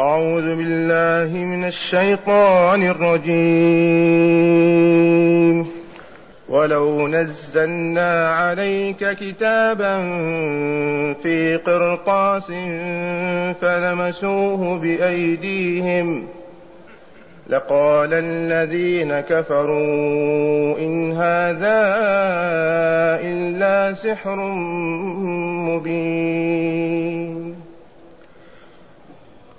أعوذ 0.00 0.56
بالله 0.56 1.44
من 1.44 1.64
الشيطان 1.64 2.86
الرجيم. 2.86 3.36
ولو 6.48 7.08
نزلنا 7.08 8.28
عليك 8.28 9.10
كتابا 9.10 9.98
في 11.22 11.56
قرطاس 11.56 12.52
فلمسوه 13.60 14.78
بأيديهم. 14.78 16.26
لقال 17.48 18.14
الذين 18.14 19.20
كفروا 19.20 20.78
إن 20.78 21.12
هذا 21.12 21.80
إلا 23.22 23.92
سحر 23.92 24.36
مبين. 25.68 27.25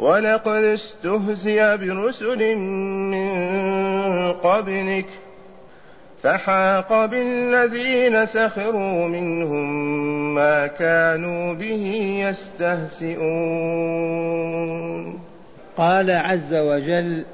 ولقد 0.00 0.64
استهزئ 0.64 1.76
برسل 1.76 2.56
من 2.56 3.32
قبلك 4.32 5.06
فحاق 6.22 7.04
بالذين 7.06 8.26
سخروا 8.26 9.08
منهم 9.08 10.34
ما 10.34 10.66
كانوا 10.66 11.54
به 11.54 11.84
يستهزئون. 12.28 13.20
قال 15.76 16.10
عز 16.10 16.54
وجل 16.54 17.24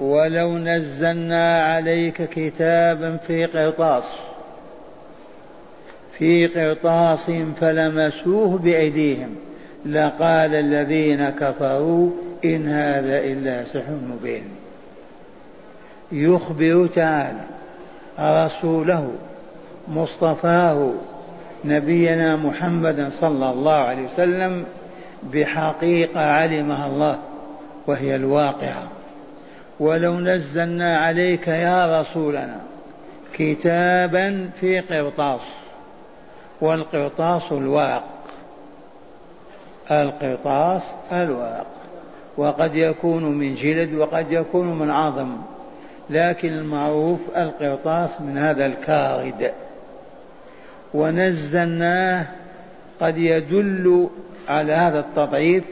ولو 0.00 0.58
نزلنا 0.58 1.62
عليك 1.64 2.22
كتابا 2.22 3.16
في 3.16 3.44
قرطاس 3.46 4.04
في 6.18 6.46
قرطاس 6.46 7.30
فلمسوه 7.60 8.58
بأيديهم 8.58 9.36
لقال 9.86 10.54
الذين 10.54 11.30
كفروا 11.30 12.10
إن 12.44 12.68
هذا 12.68 13.18
إلا 13.18 13.64
سحر 13.64 13.94
مبين. 14.12 14.44
يخبر 16.12 16.86
تعالى 16.94 17.44
رسوله 18.18 19.12
مصطفاه 19.88 20.92
نبينا 21.64 22.36
محمدا 22.36 23.10
صلى 23.10 23.50
الله 23.50 23.72
عليه 23.72 24.04
وسلم 24.04 24.64
بحقيقة 25.32 26.20
علمها 26.20 26.86
الله 26.86 27.18
وهي 27.86 28.16
الواقعة. 28.16 28.88
ولو 29.80 30.14
نزلنا 30.14 30.98
عليك 30.98 31.48
يا 31.48 32.00
رسولنا 32.00 32.60
كتابا 33.34 34.50
في 34.60 34.80
قرطاس 34.80 35.40
والقرطاس 36.60 37.52
الورق 37.52 38.19
القرطاس 39.90 40.82
الورق 41.12 41.66
وقد 42.36 42.74
يكون 42.74 43.24
من 43.24 43.54
جلد 43.54 43.94
وقد 43.94 44.32
يكون 44.32 44.78
من 44.78 44.90
عظم 44.90 45.36
لكن 46.10 46.52
المعروف 46.52 47.20
القرطاس 47.36 48.20
من 48.20 48.38
هذا 48.38 48.66
الكارد 48.66 49.52
ونزلناه 50.94 52.26
قد 53.00 53.18
يدل 53.18 54.08
على 54.48 54.72
هذا 54.72 55.00
التضعيف 55.00 55.64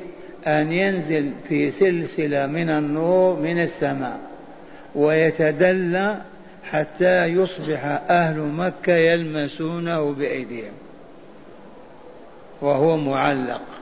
أن 0.46 0.72
ينزل 0.72 1.32
في 1.48 1.70
سلسلة 1.70 2.46
من 2.46 2.70
النور 2.70 3.36
من 3.36 3.62
السماء 3.62 4.18
ويتدلى 4.94 6.16
حتى 6.64 7.24
يصبح 7.24 7.84
أهل 8.10 8.38
مكة 8.38 8.92
يلمسونه 8.92 10.12
بأيديهم 10.12 10.72
وهو 12.60 12.96
معلق. 12.96 13.77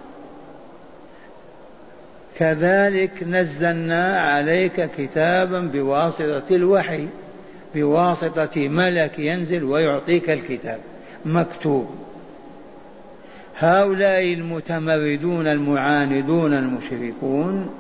كذلك 2.39 3.23
نزلنا 3.23 4.21
عليك 4.21 4.91
كتابا 4.99 5.61
بواسطة 5.61 6.45
الوحي 6.51 7.09
بواسطة 7.75 8.69
ملك 8.69 9.19
ينزل 9.19 9.65
ويعطيك 9.65 10.31
الكتاب. 10.31 10.81
مكتوب. 11.25 11.91
هؤلاء 13.59 14.23
المتمردون 14.33 15.47
المعاندون 15.47 16.53
المشركون 16.53 17.75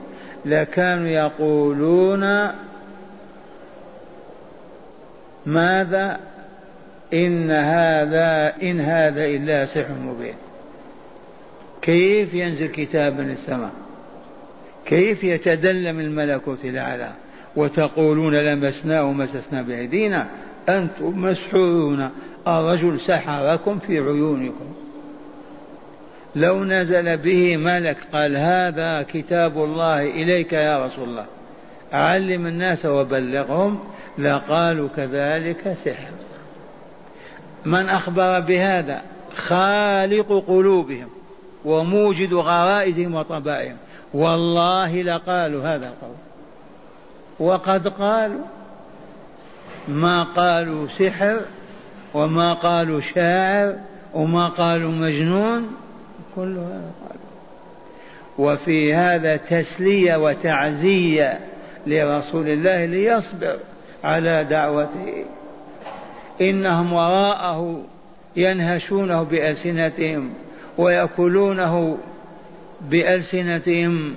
لكانوا 0.44 1.08
يقولون 1.08 2.50
ماذا؟ 5.46 6.20
إن 7.14 7.50
هذا 7.50 8.54
إن 8.62 8.80
هذا 8.80 9.24
إلا 9.24 9.64
سحر 9.64 9.92
مبين. 9.92 10.34
كيف 11.82 12.34
ينزل 12.34 12.68
كتاب 12.68 13.20
من 13.20 13.30
السماء؟ 13.30 13.85
كيف 14.86 15.24
يتدلم 15.24 16.00
الملكوت 16.00 16.64
الأعلى 16.64 17.12
وتقولون 17.56 18.34
لمسناه 18.34 19.04
ومسسنا 19.04 19.62
بأيدينا؟ 19.62 20.26
أنتم 20.68 21.22
مسحورون. 21.22 22.10
الرجل 22.48 23.00
سحركم 23.00 23.78
في 23.78 23.98
عيونكم. 23.98 24.74
لو 26.36 26.64
نزل 26.64 27.16
به 27.16 27.56
ملك 27.56 27.96
قال 28.12 28.36
هذا 28.36 29.02
كتاب 29.02 29.64
الله 29.64 30.00
إليك 30.00 30.52
يا 30.52 30.86
رسول 30.86 31.08
الله. 31.08 31.26
علم 31.92 32.46
الناس 32.46 32.86
وبلغهم 32.86 33.78
لقالوا 34.18 34.88
كذلك 34.96 35.72
سحر. 35.72 36.12
من 37.64 37.88
أخبر 37.88 38.40
بهذا؟ 38.40 39.02
خالق 39.36 40.44
قلوبهم 40.48 41.08
وموجد 41.64 42.34
غرائزهم 42.34 43.14
وطبائعهم. 43.14 43.76
والله 44.14 45.02
لقالوا 45.02 45.62
هذا 45.62 45.86
القول. 45.86 46.16
وقد 47.38 47.88
قالوا 47.88 48.44
ما 49.88 50.22
قالوا 50.22 50.88
سحر 50.88 51.40
وما 52.14 52.52
قالوا 52.52 53.00
شاعر 53.00 53.74
وما 54.14 54.48
قالوا 54.48 54.90
مجنون 54.90 55.76
كل 56.36 56.56
هذا 56.56 56.90
قالوا. 57.02 57.26
وفي 58.38 58.94
هذا 58.94 59.36
تسلية 59.36 60.16
وتعزية 60.16 61.40
لرسول 61.86 62.48
الله 62.48 62.84
ليصبر 62.84 63.58
على 64.04 64.44
دعوته. 64.44 65.24
إنهم 66.40 66.92
وراءه 66.92 67.84
ينهشونه 68.36 69.22
بألسنتهم 69.22 70.30
ويأكلونه 70.78 71.98
بألسنتهم 72.80 74.14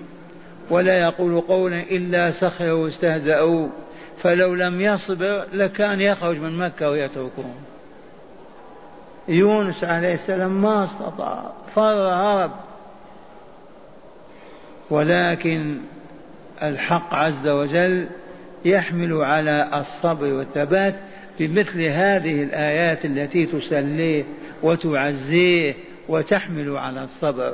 ولا 0.70 0.98
يقول 1.00 1.42
قولا 1.42 1.82
إلا 1.82 2.32
سخروا 2.32 2.84
واستهزأوا 2.84 3.68
فلو 4.22 4.56
لم 4.56 4.82
يصبر 4.82 5.46
لكان 5.54 6.02
يخرج 6.02 6.38
من 6.38 6.58
مكة 6.58 6.90
ويتركهم. 6.90 7.56
يونس 9.28 9.84
عليه 9.84 10.14
السلام 10.14 10.62
ما 10.62 10.84
استطاع 10.84 11.52
فر 11.76 12.08
هرب 12.08 12.52
ولكن 14.90 15.78
الحق 16.64 17.14
عز 17.14 17.48
وجل 17.48 18.08
يحمل 18.66 19.14
على 19.14 19.70
الصبر 19.74 20.26
والثبات 20.26 20.96
بمثل 21.40 21.82
هذه 21.82 22.44
الآيات 22.44 23.06
التي 23.06 23.46
تسليه 23.46 24.24
وتعزيه 24.64 25.76
وتحمل 26.10 26.78
على 26.78 27.04
الصبر. 27.04 27.54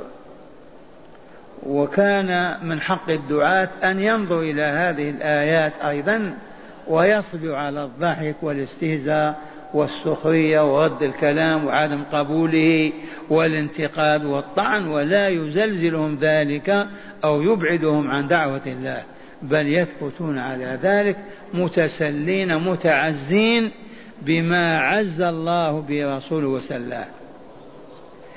وكان 1.62 2.56
من 2.62 2.80
حق 2.80 3.10
الدعاة 3.10 3.68
أن 3.84 4.00
ينظر 4.00 4.40
إلى 4.40 4.62
هذه 4.62 5.10
الآيات 5.10 5.72
أيضا 5.84 6.34
ويصبر 6.88 7.54
على 7.54 7.84
الضحك 7.84 8.36
والاستهزاء 8.42 9.40
والسخرية 9.74 10.74
ورد 10.74 11.02
الكلام 11.02 11.66
وعدم 11.66 12.02
قبوله 12.12 12.92
والانتقاد 13.30 14.24
والطعن 14.24 14.88
ولا 14.88 15.28
يزلزلهم 15.28 16.18
ذلك 16.20 16.86
أو 17.24 17.42
يبعدهم 17.42 18.10
عن 18.10 18.28
دعوة 18.28 18.66
الله 18.66 19.02
بل 19.42 19.78
يثبتون 19.78 20.38
على 20.38 20.78
ذلك 20.82 21.16
متسلين 21.54 22.58
متعزين 22.58 23.70
بما 24.22 24.78
عز 24.78 25.20
الله 25.20 25.80
برسوله 25.88 26.48
وسلاه. 26.48 27.06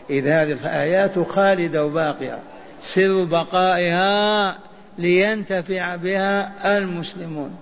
إذ 0.09 0.27
هذه 0.27 0.51
الآيات 0.51 1.19
خالدة 1.19 1.85
وباقية. 1.85 2.39
سر 2.81 3.23
بقائها 3.23 4.57
لينتفع 4.97 5.95
بها 5.95 6.77
المسلمون. 6.77 7.57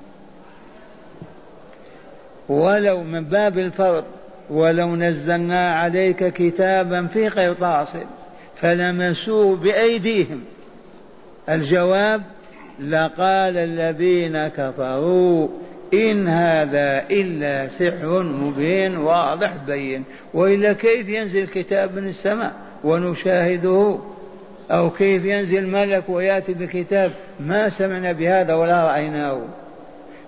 ولو 2.49 3.03
من 3.03 3.23
باب 3.23 3.59
الفرض 3.59 4.03
ولو 4.49 4.95
نزلنا 4.95 5.75
عليك 5.75 6.33
كتابا 6.33 7.07
في 7.07 7.27
قرطاس 7.27 7.97
فلمسوه 8.55 9.55
بأيديهم. 9.55 10.43
الجواب 11.49 12.21
لقال 12.79 13.57
الذين 13.57 14.47
كفروا 14.47 15.47
إن 15.93 16.27
هذا 16.27 17.05
إلا 17.11 17.67
سحر 17.67 18.23
مبين 18.23 18.97
واضح 18.97 19.53
بين. 19.67 20.03
وإلا 20.33 20.73
كيف 20.73 21.09
ينزل 21.09 21.39
الكتاب 21.39 21.95
من 21.95 22.07
السماء 22.07 22.53
ونشاهده؟ 22.83 23.99
أو 24.71 24.89
كيف 24.89 25.25
ينزل 25.25 25.67
ملك 25.67 26.03
ويأتي 26.09 26.53
بكتاب 26.53 27.11
ما 27.39 27.69
سمعنا 27.69 28.11
بهذا 28.11 28.53
ولا 28.53 28.87
رأيناه. 28.87 29.41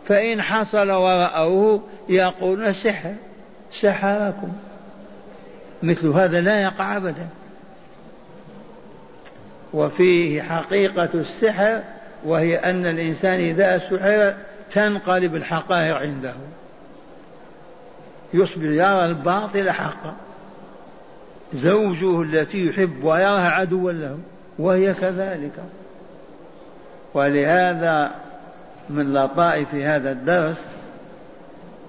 فإن 0.05 0.41
حصل 0.41 0.91
ورأوه 0.91 1.83
يقولون 2.09 2.73
سحر 2.73 3.13
سحركم. 3.71 4.51
مثل 5.83 6.07
هذا 6.07 6.41
لا 6.41 6.61
يقع 6.61 6.97
أبدا. 6.97 7.27
وفيه 9.73 10.41
حقيقة 10.41 11.09
السحر 11.13 11.81
وهي 12.25 12.57
أن 12.57 12.85
الإنسان 12.85 13.39
إذا 13.39 13.77
سحر 13.77 14.33
تنقلب 14.73 15.35
الحقائق 15.35 15.95
عنده. 15.95 16.33
يصبح 18.33 18.63
يرى 18.63 19.05
الباطل 19.05 19.71
حقا. 19.71 20.15
زوجه 21.53 22.21
التي 22.21 22.65
يحب 22.65 23.03
ويراها 23.03 23.49
عدوا 23.49 23.91
له 23.91 24.17
وهي 24.59 24.93
كذلك. 24.93 25.63
ولهذا 27.13 28.11
من 28.89 29.13
لطائف 29.13 29.75
هذا 29.75 30.11
الدرس 30.11 30.69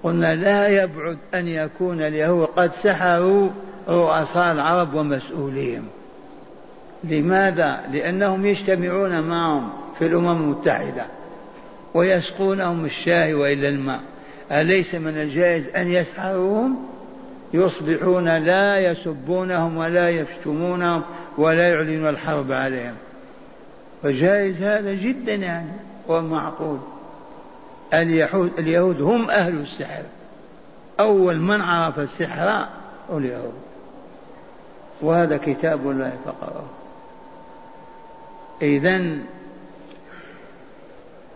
قلنا 0.03 0.33
لا 0.33 0.67
يبعد 0.67 1.17
أن 1.33 1.47
يكون 1.47 2.01
اليهود 2.01 2.47
قد 2.47 2.71
سحروا 2.71 3.49
رؤساء 3.87 4.51
العرب 4.51 4.93
ومسؤوليهم. 4.93 5.87
لماذا؟ 7.03 7.81
لأنهم 7.91 8.45
يجتمعون 8.45 9.21
معهم 9.21 9.69
في 9.99 10.05
الأمم 10.05 10.41
المتحدة 10.41 11.05
ويسقونهم 11.93 12.85
الشاي 12.85 13.33
وإلا 13.33 13.69
الماء. 13.69 13.99
أليس 14.51 14.95
من 14.95 15.21
الجائز 15.21 15.69
أن 15.75 15.87
يسحروهم؟ 15.87 16.90
يصبحون 17.53 18.37
لا 18.37 18.77
يسبونهم 18.77 19.77
ولا 19.77 20.09
يشتمونهم 20.09 21.03
ولا 21.37 21.69
يعلنون 21.69 22.09
الحرب 22.09 22.51
عليهم. 22.51 22.95
فجائز 24.03 24.61
هذا 24.61 24.93
جدا 24.93 25.33
يعني 25.33 25.71
ومعقول 26.07 26.79
اليهود 27.93 28.59
اليهود 28.59 29.01
هم 29.01 29.29
أهل 29.29 29.61
السحر. 29.61 30.03
أول 30.99 31.39
من 31.39 31.61
عرف 31.61 31.99
السحر 31.99 32.67
اليهود. 33.13 33.61
وهذا 35.01 35.37
كتاب 35.37 35.91
الله 35.91 36.13
فقرأه 36.25 36.65
إذا 38.61 39.17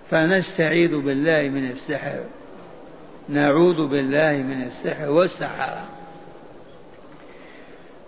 فنستعيذ 0.10 0.92
بالله 0.92 1.50
من 1.50 1.72
السحر. 1.72 2.20
نعوذ 3.30 3.88
بالله 3.88 4.34
من 4.34 4.64
السحر 4.64 5.10
والسحرة. 5.10 5.86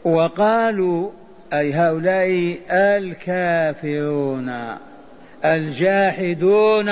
وقالوا 0.07 1.09
أي 1.53 1.73
هؤلاء 1.73 2.57
الكافرون 2.71 4.51
الجاحدون 5.45 6.89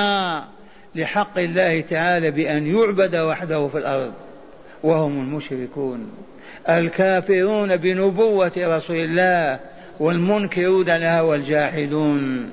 لحق 0.96 1.38
الله 1.38 1.82
تعالى 1.82 2.32
بأن 2.32 2.68
يعبد 2.68 3.16
وحده 3.16 3.68
في 3.68 3.78
الأرض 3.78 4.14
وهم 4.84 5.20
المشركون. 5.20 6.12
الكافرون 6.70 7.78
بنبوة 7.78 8.52
رسول 8.58 8.98
الله 8.98 9.60
والمنكرون 10.00 10.86
لها 10.86 11.22
والجاحدون. 11.22 12.52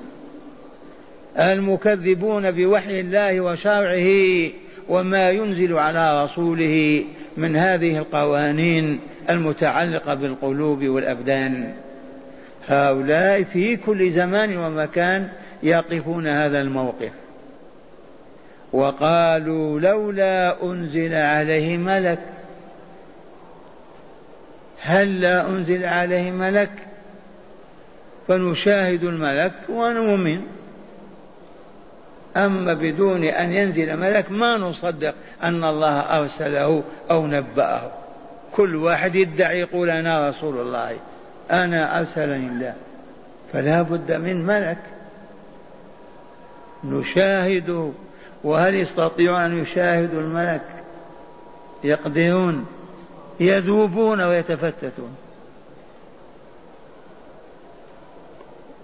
المكذبون 1.39 2.51
بوحي 2.51 2.99
الله 2.99 3.41
وشرعه 3.41 4.49
وما 4.89 5.29
ينزل 5.29 5.73
على 5.77 6.23
رسوله 6.23 7.03
من 7.37 7.55
هذه 7.55 7.97
القوانين. 7.97 8.99
المتعلقة 9.29 10.13
بالقلوب 10.13 10.83
والأبدان. 10.83 11.73
هؤلاء 12.67 13.43
في 13.43 13.77
كل 13.77 14.11
زمان 14.11 14.57
ومكان 14.57 15.29
يقفون 15.63 16.27
هذا 16.27 16.59
الموقف. 16.59 17.11
وقالوا 18.73 19.79
لولا 19.79 20.63
أنزل 20.63 21.15
عليه 21.15 21.77
ملك 21.77 22.19
هل 24.81 25.21
لا 25.21 25.47
أنزل 25.49 25.85
عليه 25.85 26.31
ملك؟ 26.31 26.71
فنشاهد 28.27 29.03
الملك 29.03 29.53
ونؤمن. 29.69 30.41
أما 32.37 32.73
بدون 32.73 33.23
أن 33.23 33.51
ينزل 33.51 33.97
ملك 33.97 34.31
ما 34.31 34.57
نصدق 34.57 35.15
أن 35.43 35.63
الله 35.63 35.99
أرسله 35.99 36.83
أو 37.11 37.27
نبأه. 37.27 38.02
كل 38.55 38.75
واحد 38.75 39.15
يدعي 39.15 39.59
يقول 39.59 39.89
أنا 39.89 40.29
رسول 40.29 40.57
الله 40.57 40.97
أنا 41.51 41.99
أرسلني 41.99 42.47
الله. 42.47 42.73
فلا 43.53 43.81
بد 43.81 44.11
من 44.11 44.45
ملك. 44.45 44.77
نشاهده. 46.83 47.91
وهل 48.43 48.75
يستطيعون 48.75 49.41
أن 49.41 49.61
يشاهدوا 49.61 50.21
الملك؟ 50.21 50.61
يقدرون 51.83 52.65
يذوبون 53.39 54.21
ويتفتتون. 54.21 55.15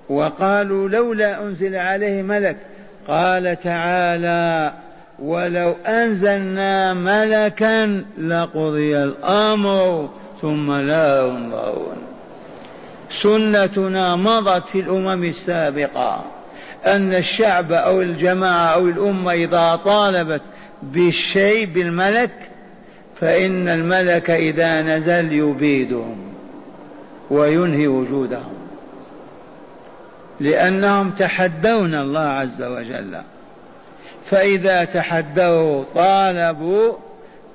وقالوا 0.09 0.89
لولا 0.89 1.41
أنزل 1.41 1.75
عليه 1.75 2.21
ملك 2.21 2.57
قال 3.07 3.57
تعالى 3.63 4.73
ولو 5.21 5.75
أنزلنا 5.85 6.93
ملكا 6.93 8.05
لقضي 8.17 9.03
الأمر 9.03 10.09
ثم 10.41 10.71
لا 10.71 11.21
ينظرون. 11.21 11.97
سنتنا 13.21 14.15
مضت 14.15 14.67
في 14.67 14.79
الأمم 14.79 15.23
السابقة 15.23 16.25
أن 16.85 17.13
الشعب 17.13 17.71
أو 17.71 18.01
الجماعة 18.01 18.73
أو 18.73 18.87
الأمة 18.87 19.31
إذا 19.31 19.79
طالبت 19.85 20.41
بالشيء 20.83 21.65
بالملك 21.65 22.31
فإن 23.19 23.67
الملك 23.67 24.29
إذا 24.29 24.81
نزل 24.81 25.33
يبيدهم 25.33 26.17
وينهي 27.29 27.87
وجودهم 27.87 28.53
لأنهم 30.39 31.09
تحدون 31.09 31.95
الله 31.95 32.21
عز 32.21 32.61
وجل. 32.61 33.17
فإذا 34.29 34.83
تحدوا 34.83 35.83
طالبوا 35.95 36.93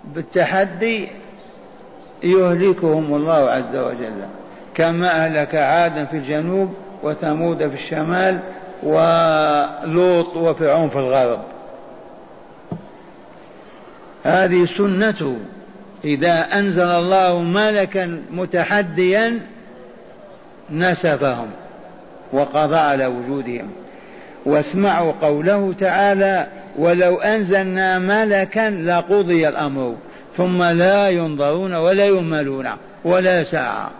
بالتحدي 0.04 1.09
يهلكهم 2.23 3.14
الله 3.14 3.50
عز 3.50 3.76
وجل. 3.76 4.25
كما 4.75 5.25
أهلك 5.25 5.54
عادا 5.54 6.04
في 6.04 6.16
الجنوب 6.16 6.75
وثمود 7.02 7.69
في 7.69 7.75
الشمال 7.75 8.38
ولوط 8.83 10.37
وفرعون 10.37 10.88
في 10.88 10.99
الغرب. 10.99 11.40
هذه 14.25 14.64
سنته 14.64 15.37
إذا 16.04 16.59
أنزل 16.59 16.88
الله 16.90 17.38
ملكا 17.38 18.23
متحديا 18.31 19.40
نسفهم 20.71 21.47
وقضى 22.33 22.76
على 22.76 23.07
وجودهم. 23.07 23.71
واسمعوا 24.47 25.12
قوله 25.23 25.75
تعالى 25.78 26.47
ولو 26.78 27.16
أنزلنا 27.16 27.99
ملكا 27.99 28.71
لقضي 28.71 29.49
الأمر 29.49 29.95
ثم 30.37 30.62
لا 30.62 31.09
ينظرون 31.09 31.75
ولا 31.75 32.07
يملون 32.07 32.69
ولا 33.04 33.45
ساعة. 33.45 33.90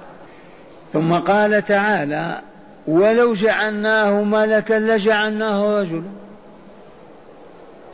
ثم 0.93 1.12
قال 1.12 1.64
تعالى 1.64 2.40
ولو 2.87 3.35
جعلناه 3.35 4.23
ملكا 4.23 4.75
لجعلناه 4.75 5.81
رجلا. 5.81 6.02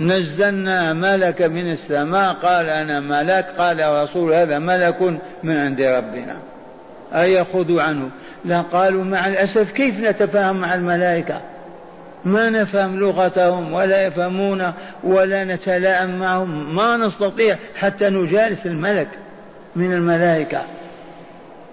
نزلنا 0.01 0.93
ملك 0.93 1.43
من 1.43 1.71
السماء 1.71 2.33
قال 2.33 2.71
أنا 2.71 3.01
ملك 3.01 3.47
قال 3.59 4.03
رسول 4.03 4.33
هذا 4.33 4.59
ملك 4.59 5.03
من 5.43 5.57
عند 5.57 5.81
ربنا. 5.81 6.37
أيأخذوا 7.15 7.83
عنه؟ 7.83 8.11
لا 8.45 8.61
قالوا 8.61 9.05
مع 9.05 9.27
الأسف 9.27 9.73
كيف 9.73 10.01
نتفاهم 10.01 10.61
مع 10.61 10.75
الملائكة؟ 10.75 11.41
ما 12.25 12.51
نفهم 12.51 12.99
لغتهم 12.99 13.73
ولا 13.73 14.07
يفهمون 14.07 14.73
ولا 15.05 15.45
نتلائم 15.45 16.19
معهم 16.19 16.77
ما 16.77 16.97
نستطيع 16.97 17.57
حتى 17.77 18.09
نجالس 18.09 18.67
الملك 18.67 19.09
من 19.77 19.93
الملائكة. 19.93 20.63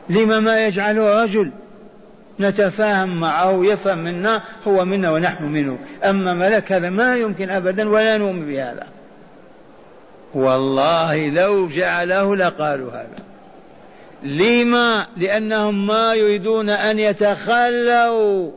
لما 0.10 0.40
ما 0.40 0.66
يجعله 0.66 1.24
رجل 1.24 1.52
نتفاهم 2.40 3.20
معه 3.20 3.66
يفهم 3.66 3.98
منا 3.98 4.42
هو 4.68 4.86
منا 4.86 5.12
ونحن 5.12 5.44
منه. 5.44 5.78
أما 6.04 6.34
ملك 6.34 6.72
هذا 6.72 6.90
ما 6.90 7.16
يمكن 7.16 7.50
أبدا 7.50 7.90
ولا 7.90 8.18
نؤمن 8.18 8.46
بهذا. 8.46 8.88
والله 10.34 11.30
لو 11.30 11.68
جعله 11.68 12.36
لقالوا 12.36 12.92
هذا. 12.92 13.24
لما؟ 14.24 15.06
لأنهم 15.18 15.88
ما 15.88 16.14
يريدون 16.14 16.70
أن 16.70 17.00
يتخلوا. 17.00 18.52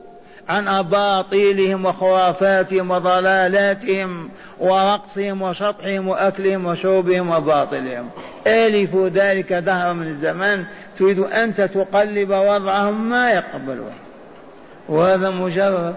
عن 0.50 0.68
أباطيلهم 0.68 1.84
وخرافاتهم 1.86 2.90
وضلالاتهم 2.90 4.28
ورقصهم 4.60 5.42
وشطحهم 5.42 6.08
وأكلهم 6.08 6.66
وشربهم 6.66 7.30
وباطلهم. 7.30 8.10
ألفوا 8.46 9.08
ذلك 9.08 9.52
دهرا 9.52 9.92
من 9.92 10.06
الزمان. 10.06 10.64
تريد 10.98 11.18
أنت 11.18 11.60
تقلب 11.60 12.30
وضعهم 12.30 13.10
ما 13.10 13.30
يقبلون. 13.30 13.92
وهذا 14.88 15.30
مجرد. 15.30 15.94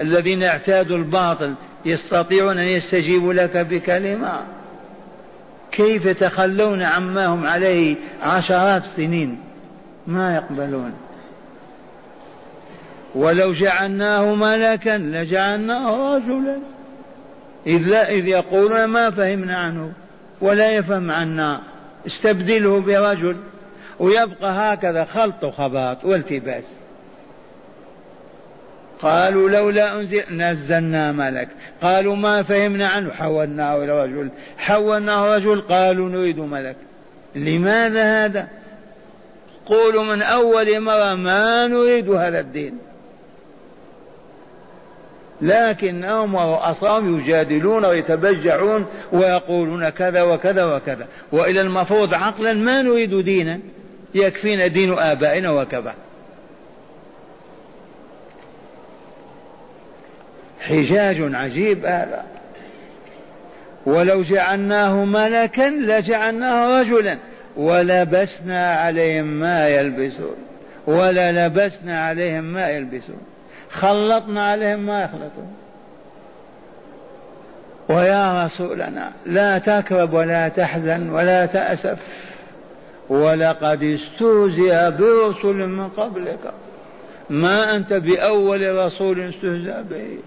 الذين 0.00 0.42
اعتادوا 0.42 0.96
الباطل 0.96 1.54
يستطيعون 1.84 2.58
أن 2.58 2.66
يستجيبوا 2.66 3.32
لك 3.32 3.56
بكلمة. 3.56 4.40
كيف 5.72 6.04
يتخلون 6.04 6.82
عما 6.82 7.26
هم 7.26 7.46
عليه 7.46 7.96
عشرات 8.22 8.82
السنين 8.82 9.38
ما 10.06 10.34
يقبلون. 10.34 10.92
ولو 13.16 13.52
جعلناه 13.52 14.34
ملكا 14.34 14.98
لجعلناه 14.98 16.16
رجلا. 16.16 16.56
إذ, 17.66 17.88
لا 17.88 18.10
إذ 18.10 18.28
يقولون 18.28 18.84
ما 18.84 19.10
فهمنا 19.10 19.56
عنه 19.56 19.92
ولا 20.40 20.70
يفهم 20.70 21.10
عنا. 21.10 21.60
استبدله 22.06 22.80
برجل 22.80 23.36
ويبقى 23.98 24.74
هكذا 24.74 25.04
خلط 25.04 25.44
وخباط 25.44 26.04
والتباس. 26.04 26.64
قالوا 29.02 29.50
لولا 29.50 30.00
أنزل 30.00 30.22
نزلنا 30.30 31.12
ملك. 31.12 31.48
قالوا 31.82 32.16
ما 32.16 32.42
فهمنا 32.42 32.88
عنه 32.88 33.10
حولناه 33.10 33.84
إلى 33.84 34.04
رجل. 34.04 34.28
حولناه 34.58 35.36
رجل 35.36 35.60
قالوا 35.60 36.08
نريد 36.08 36.38
ملك. 36.38 36.76
لماذا 37.34 38.24
هذا؟ 38.24 38.48
قولوا 39.66 40.04
من 40.04 40.22
أول 40.22 40.80
مرة 40.80 41.14
ما 41.14 41.66
نريد 41.66 42.10
هذا 42.10 42.40
الدين. 42.40 42.78
لكنهم 45.42 46.34
ورؤساهم 46.34 47.20
يجادلون 47.20 47.84
ويتبجعون 47.84 48.86
ويقولون 49.12 49.88
كذا 49.88 50.22
وكذا 50.22 50.64
وكذا. 50.64 51.06
وإلى 51.32 51.60
المفروض 51.60 52.14
عقلا 52.14 52.52
ما 52.52 52.82
نريد 52.82 53.14
دينا. 53.14 53.60
يكفينا 54.14 54.66
دين 54.66 54.98
آبائنا 54.98 55.50
وكذا. 55.50 55.94
حجاج 60.60 61.34
عجيب. 61.34 61.86
هذا 61.86 62.24
ولو 63.86 64.22
جعلناه 64.22 65.04
ملكا 65.04 65.70
لجعلناه 65.70 66.80
رجلا. 66.80 67.18
ولبسنا 67.56 68.72
عليهم 68.72 69.26
ما 69.26 69.68
يلبسون. 69.68 70.36
ولا 70.86 71.46
لبسنا 71.46 72.00
عليهم 72.00 72.44
ما 72.44 72.68
يلبسون. 72.68 73.20
خلطنا 73.76 74.46
عليهم 74.46 74.78
ما 74.78 75.02
يخلطون. 75.02 75.54
ويا 77.88 78.46
رسولنا 78.46 79.12
لا 79.26 79.58
تكرب 79.58 80.12
ولا 80.12 80.48
تحزن 80.48 81.10
ولا 81.10 81.46
تأسف. 81.46 81.98
ولقد 83.08 83.82
استهزئ 83.82 84.90
برسل 84.90 85.56
من 85.66 85.88
قبلك. 85.88 86.52
ما 87.30 87.74
أنت 87.74 87.92
بأول 87.92 88.86
رسول 88.86 89.20
استهزأ 89.20 89.84
به. 89.90 90.18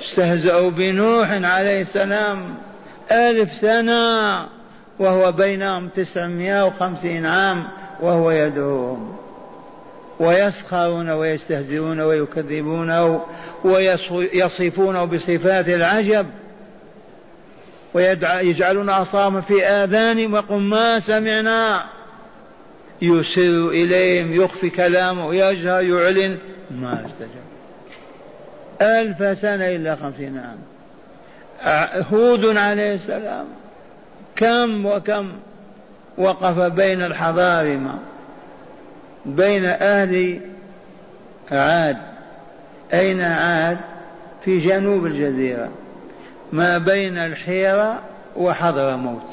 استهزأوا 0.00 0.70
بنوح 0.70 1.30
عليه 1.30 1.80
السلام 1.80 2.54
ألف 3.12 3.52
سنة 3.52 4.46
وهو 4.98 5.32
بينهم 5.32 5.88
تسعمائة 5.88 6.66
وخمسين 6.66 7.26
عام 7.26 7.68
وهو 8.00 8.30
يدعوهم. 8.30 9.16
ويسخرون 10.20 11.10
ويستهزئون 11.10 12.00
ويكذبونه 12.00 13.24
ويصفونه 13.64 15.04
بصفات 15.04 15.68
العجب. 15.68 16.26
ويجعلون 17.94 18.90
أصابهم 18.90 19.40
في 19.40 19.66
آذانهم 19.66 20.34
وقل 20.34 20.56
ما 20.56 21.00
سمعنا. 21.00 21.84
يسر 23.02 23.68
إليهم 23.68 24.34
يخفي 24.34 24.70
كلامه 24.70 25.34
يجهر 25.34 25.82
يعلن 25.82 26.38
ما 26.70 27.06
استجاب. 27.06 27.46
ألف 28.82 29.38
سنة 29.38 29.66
إلا 29.66 29.96
خمسين 29.96 30.38
عام. 30.38 30.58
هود 32.12 32.56
عليه 32.56 32.92
السلام 32.92 33.46
كم 34.36 34.86
وكم 34.86 35.32
وقف 36.18 36.58
بين 36.58 37.02
الحضارم؟ 37.02 37.98
بين 39.26 39.64
أهل 39.66 40.40
عاد. 41.52 41.96
أين 42.94 43.20
عاد؟ 43.20 43.78
في 44.44 44.58
جنوب 44.58 45.06
الجزيرة. 45.06 45.68
ما 46.52 46.78
بين 46.78 47.18
الحيرة 47.18 48.00
وحضرموت 48.36 49.28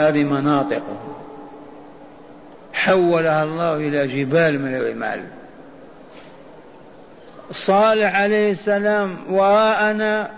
هذه 0.00 0.24
مناطقه. 0.24 0.98
حولها 2.72 3.44
الله 3.44 3.76
إلى 3.76 4.06
جبال 4.06 4.62
من 4.62 4.74
الرمال. 4.74 5.24
صالح 7.66 8.20
عليه 8.20 8.50
السلام 8.50 9.16
وراءنا 9.30 10.30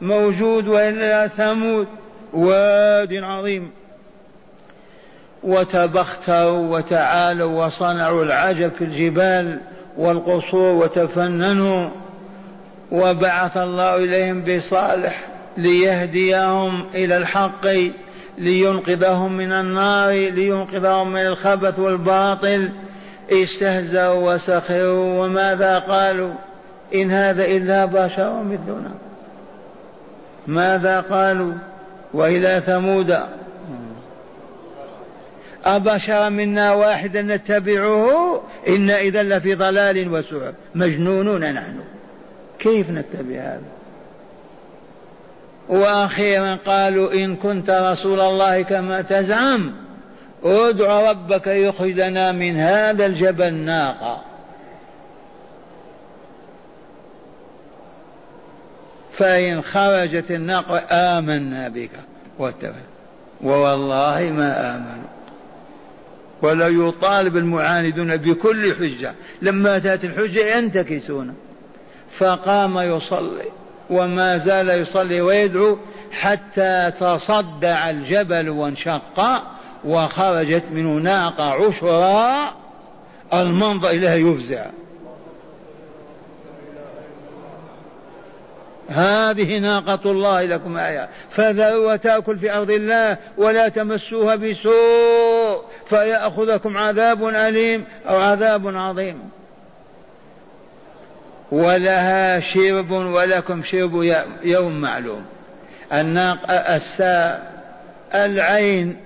موجود 0.00 0.68
وإلا 0.68 1.28
ثمود. 1.28 1.86
واد 2.32 3.14
عظيم. 3.14 3.70
وتبختروا 5.42 6.76
وتعالوا 6.76 7.66
وصنعوا 7.66 8.24
العجب 8.24 8.72
في 8.72 8.84
الجبال 8.84 9.60
والقصور 9.96 10.74
وتفننوا 10.74 11.90
وبعث 12.92 13.56
الله 13.56 13.96
إليهم 13.96 14.44
بصالح 14.44 15.26
ليهديهم 15.56 16.84
إلى 16.94 17.16
الحق 17.16 17.66
لينقذهم 18.38 19.36
من 19.36 19.52
النار 19.52 20.12
لينقذهم 20.12 21.12
من 21.12 21.26
الخبث 21.26 21.78
والباطل. 21.78 22.70
استهزأوا 23.32 24.34
وسخروا 24.34 25.24
وماذا 25.24 25.78
قالوا؟ 25.78 26.34
إن 26.94 27.10
هذا 27.10 27.44
إلا 27.44 27.84
بشر 27.84 28.42
مثلنا. 28.42 28.94
ماذا 30.46 31.00
قالوا؟ 31.00 31.52
وإلى 32.14 32.62
ثمود 32.66 33.18
أبشر 35.64 36.30
منا 36.30 36.72
واحدا 36.72 37.22
نتبعه 37.22 38.42
إن 38.68 38.90
إذا 38.90 39.22
لفي 39.22 39.54
ضلال 39.54 40.12
وسعر. 40.12 40.52
مجنونون 40.74 41.52
نحن. 41.52 41.80
كيف 42.58 42.90
نتبع 42.90 43.36
هذا؟ 43.36 43.60
وأخيرا 45.68 46.54
قالوا 46.54 47.12
إن 47.12 47.36
كنت 47.36 47.70
رسول 47.70 48.20
الله 48.20 48.62
كما 48.62 49.02
تزعم 49.02 49.72
ادع 50.44 51.10
ربك 51.10 51.46
يخرج 51.46 52.00
لنا 52.00 52.32
من 52.32 52.56
هذا 52.56 53.06
الجبل 53.06 53.54
ناقة. 53.54 54.22
فإن 59.12 59.62
خرجت 59.62 60.30
الناقة 60.30 60.82
آمنا 60.92 61.68
بك. 61.68 61.90
واتبع. 62.38 62.72
ووالله 63.42 64.20
ما 64.20 64.76
آمنوا. 64.76 65.19
ولا 66.42 66.68
يطالب 66.68 67.36
المعاندون 67.36 68.16
بكل 68.16 68.74
حجة. 68.74 69.14
لما 69.42 69.78
تأتي 69.78 70.06
الحجة 70.06 70.56
ينتكسون. 70.56 71.34
فقام 72.18 72.78
يصلي 72.78 73.48
وما 73.90 74.38
زال 74.38 74.68
يصلي 74.68 75.20
ويدعو 75.20 75.78
حتى 76.12 76.92
تصدع 77.00 77.90
الجبل 77.90 78.48
وانشق 78.48 79.42
وخرجت 79.84 80.64
منه 80.72 81.02
ناقة 81.02 81.44
عشرة. 81.44 82.54
المنظر 83.34 83.90
إليها 83.90 84.14
يفزع. 84.14 84.66
هذه 88.90 89.58
ناقة 89.58 90.10
الله 90.10 90.42
لكم 90.42 90.76
آية. 90.76 91.08
فذروا 91.30 91.92
وتأكل 91.92 92.38
في 92.38 92.54
أرض 92.54 92.70
الله 92.70 93.16
ولا 93.36 93.68
تمسوها 93.68 94.36
بسوء 94.36 95.64
فيأخذكم 95.88 96.76
عذاب 96.76 97.24
أليم 97.24 97.84
أو 98.08 98.16
عذاب 98.16 98.76
عظيم. 98.76 99.30
ولها 101.52 102.40
شرب 102.40 102.90
ولكم 102.90 103.62
شرب 103.62 104.22
يوم 104.44 104.80
معلوم. 104.80 105.24
الناق 105.92 106.38
الساء 106.50 107.62
العين 108.14 108.96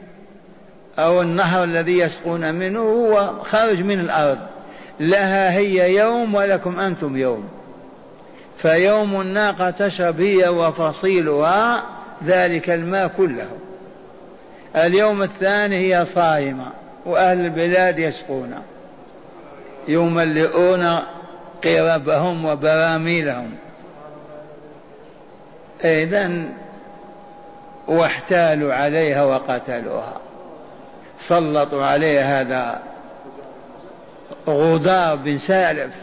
أو 0.98 1.22
النهر 1.22 1.64
الذي 1.64 1.98
يسقون 1.98 2.54
منه 2.54 2.80
هو 2.80 3.42
خارج 3.42 3.78
من 3.78 4.00
الأرض. 4.00 4.38
لها 5.00 5.50
هي 5.50 5.94
يوم 5.94 6.34
ولكم 6.34 6.80
أنتم 6.80 7.16
يوم. 7.16 7.48
فيوم 8.64 9.20
الناقة 9.20 9.70
تشرب 9.70 10.20
هي 10.20 10.48
وفصيلها 10.48 11.84
ذلك 12.24 12.70
الماء 12.70 13.08
كله. 13.08 13.48
اليوم 14.76 15.22
الثاني 15.22 15.94
هي 15.94 16.04
صائمة 16.04 16.66
وأهل 17.06 17.40
البلاد 17.40 17.98
يسقون. 17.98 18.54
يملئون 19.88 20.98
قربهم 21.64 22.44
وبراميلهم. 22.44 23.50
إذا 25.84 26.44
واحتالوا 27.88 28.74
عليها 28.74 29.24
وقتلوها. 29.24 30.16
سلطوا 31.20 31.84
عليها 31.84 32.40
هذا 32.40 32.82
غدار 34.48 35.16
بن 35.16 35.38
سالف. 35.38 35.94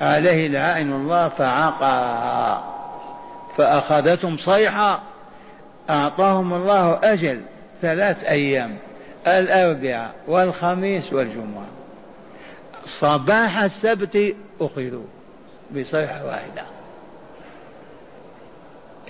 عليه 0.00 0.48
لعائن 0.48 0.92
الله 0.92 1.28
فعقرها 1.28 2.64
فأخذتهم 3.56 4.36
صيحة 4.36 5.02
أعطاهم 5.90 6.54
الله 6.54 7.00
أجل 7.02 7.40
ثلاث 7.82 8.24
أيام 8.24 8.76
الأربعاء 9.26 10.14
والخميس 10.28 11.12
والجمعة. 11.12 11.66
صباح 13.00 13.62
السبت 13.62 14.34
أخذوا 14.60 15.04
بصيحة 15.70 16.24
واحدة. 16.26 16.62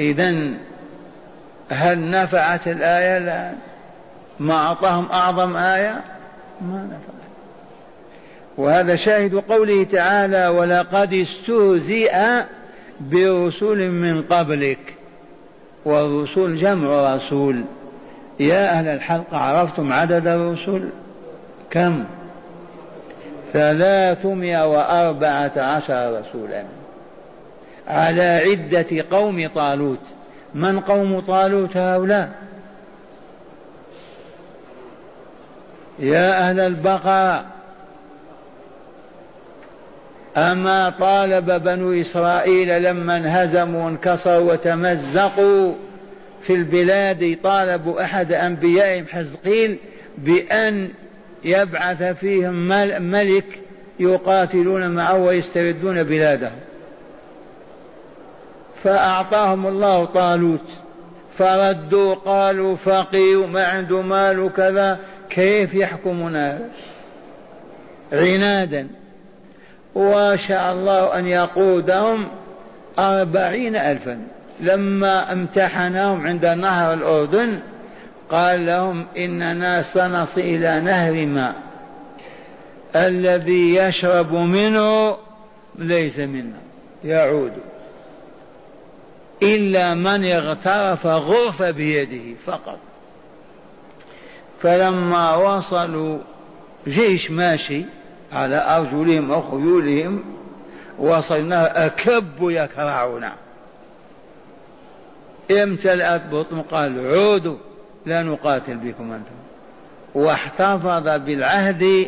إذا 0.01 0.55
هل 1.71 2.11
نفعت 2.11 2.69
الآية؟ 2.69 3.19
لا. 3.19 3.53
ما 4.41 4.55
أعطاهم 4.55 5.13
أعظم 5.13 5.57
آية؟ 5.57 6.01
ما 6.61 6.85
نفعت. 6.85 7.14
وهذا 8.57 8.97
شاهد 8.97 9.35
قوله 9.35 9.85
تعالى 9.85 10.47
ولقد 10.47 11.13
استهزئ 11.13 12.43
برسول 13.01 13.91
من 13.91 14.23
قبلك 14.23 14.95
والرسول 15.85 16.61
جمع 16.61 17.15
رسول. 17.17 17.65
يا 18.41 18.71
أهل 18.71 18.89
الحلقة 18.89 19.37
عرفتم 19.37 19.93
عدد 19.93 20.27
الرسل؟ 20.27 20.89
كم؟ 21.71 22.05
ثلاثمائة 23.53 24.67
وأربعة 24.67 25.53
عشر 25.57 26.21
رسولا. 26.21 26.65
على 27.89 28.43
عدة 28.47 29.05
قوم 29.11 29.49
طالوت. 29.49 29.99
من 30.55 30.81
قوم 30.81 31.21
طالوت 31.21 31.77
هؤلاء؟ 31.77 32.31
يا 35.99 36.49
أهل 36.49 36.61
البقرة. 36.61 37.54
أما 40.37 40.91
طالب 40.91 41.51
بنو 41.51 41.93
إسرائيل 41.93 42.83
لما 42.83 43.17
انهزموا 43.17 43.85
وانكسروا 43.85 44.53
وتمزقوا 44.53 45.75
في 46.43 46.55
البلاد 46.55 47.39
طالبوا 47.43 48.03
أحد 48.03 48.33
أنبيائهم 48.33 49.07
حزقيل 49.07 49.79
بأن 50.19 50.89
يبعث 51.45 52.03
فيهم 52.03 52.69
ملك 53.11 53.61
يقاتلون 54.01 54.91
معه 54.91 55.19
ويستردون 55.19 56.03
بلادهم. 56.03 56.59
فأعطاهم 58.83 59.67
الله 59.67 60.05
طالوت 60.05 60.69
فردوا 61.39 62.15
قالوا 62.15 62.77
فقي 62.77 63.35
ما 63.35 63.65
عنده 63.65 64.03
مال 64.03 64.41
وكذا 64.41 64.99
كيف 65.31 65.75
يحكمنا؟ 65.75 66.59
عنادا. 68.13 68.89
وشاء 69.95 70.73
الله 70.73 71.19
أن 71.19 71.27
يقودهم 71.27 72.29
أربعين 72.99 73.77
ألفا. 73.77 74.27
لما 74.61 75.33
امتحنهم 75.33 76.27
عند 76.27 76.47
نهر 76.47 76.95
الأردن 76.95 77.61
قال 78.31 78.67
لهم 78.67 79.07
إننا 79.17 79.83
سنصل 79.83 80.41
إلى 80.41 80.81
نهر 80.81 81.27
ماء 81.27 81.55
الذي 82.97 83.75
يشرب 83.75 84.33
منه 84.33 85.17
ليس 85.79 86.19
منا 86.19 86.59
يعود. 87.05 87.53
إلا 89.43 89.95
من 89.95 90.29
اغترف 90.31 91.07
غرف 91.07 91.63
بيده 91.63 92.39
فقط. 92.47 92.79
فلما 94.63 95.35
وصلوا 95.37 96.19
جيش 96.89 97.31
ماشي 97.31 97.85
على 98.35 98.57
أرجلهم 98.57 99.31
وخيولهم 99.31 100.25
وصلنا 100.99 101.87
أكب 101.87 102.25
يكرعون 102.41 103.25
امتلأت 105.51 106.23
بطن 106.31 106.63
قال 106.63 107.07
عودوا 107.07 107.57
لا 108.07 108.23
نقاتل 108.23 108.77
بكم 108.77 109.13
أنتم. 109.13 109.35
واحتفظ 110.15 111.09
بالعهد 111.09 112.07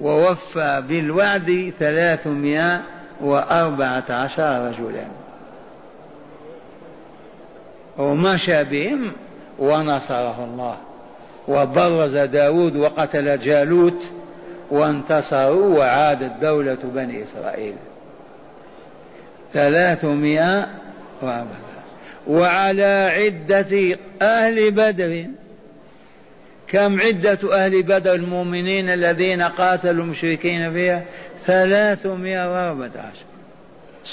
ووفى 0.00 0.82
بالوعد 0.88 1.72
ثلاثمائة 1.78 2.82
وأربعة 3.20 4.04
عشر 4.10 4.68
رجلا. 4.68 5.06
ومشى 7.98 8.64
بهم 8.64 9.12
ونصره 9.58 10.44
الله. 10.44 10.76
وبرز 11.48 12.16
داود 12.16 12.76
وقتل 12.76 13.38
جالوت 13.38 14.02
وانتصروا 14.70 15.78
وعادت 15.78 16.32
دولة 16.42 16.78
بني 16.84 17.24
إسرائيل. 17.24 17.74
ثلاثمائة 19.54 20.68
وأربعة 21.22 21.70
وعلى 22.26 23.10
عدة 23.14 23.98
أهل 24.22 24.70
بدر 24.70 25.26
كم 26.68 27.00
عدة 27.00 27.64
أهل 27.64 27.82
بدر 27.82 28.14
المؤمنين 28.14 28.90
الذين 28.90 29.42
قاتلوا 29.42 30.04
المشركين 30.04 30.72
فيها؟ 30.72 31.04
ثلاثمائة 31.46 32.52
وأربعة 32.52 32.90
عشر 32.96 33.24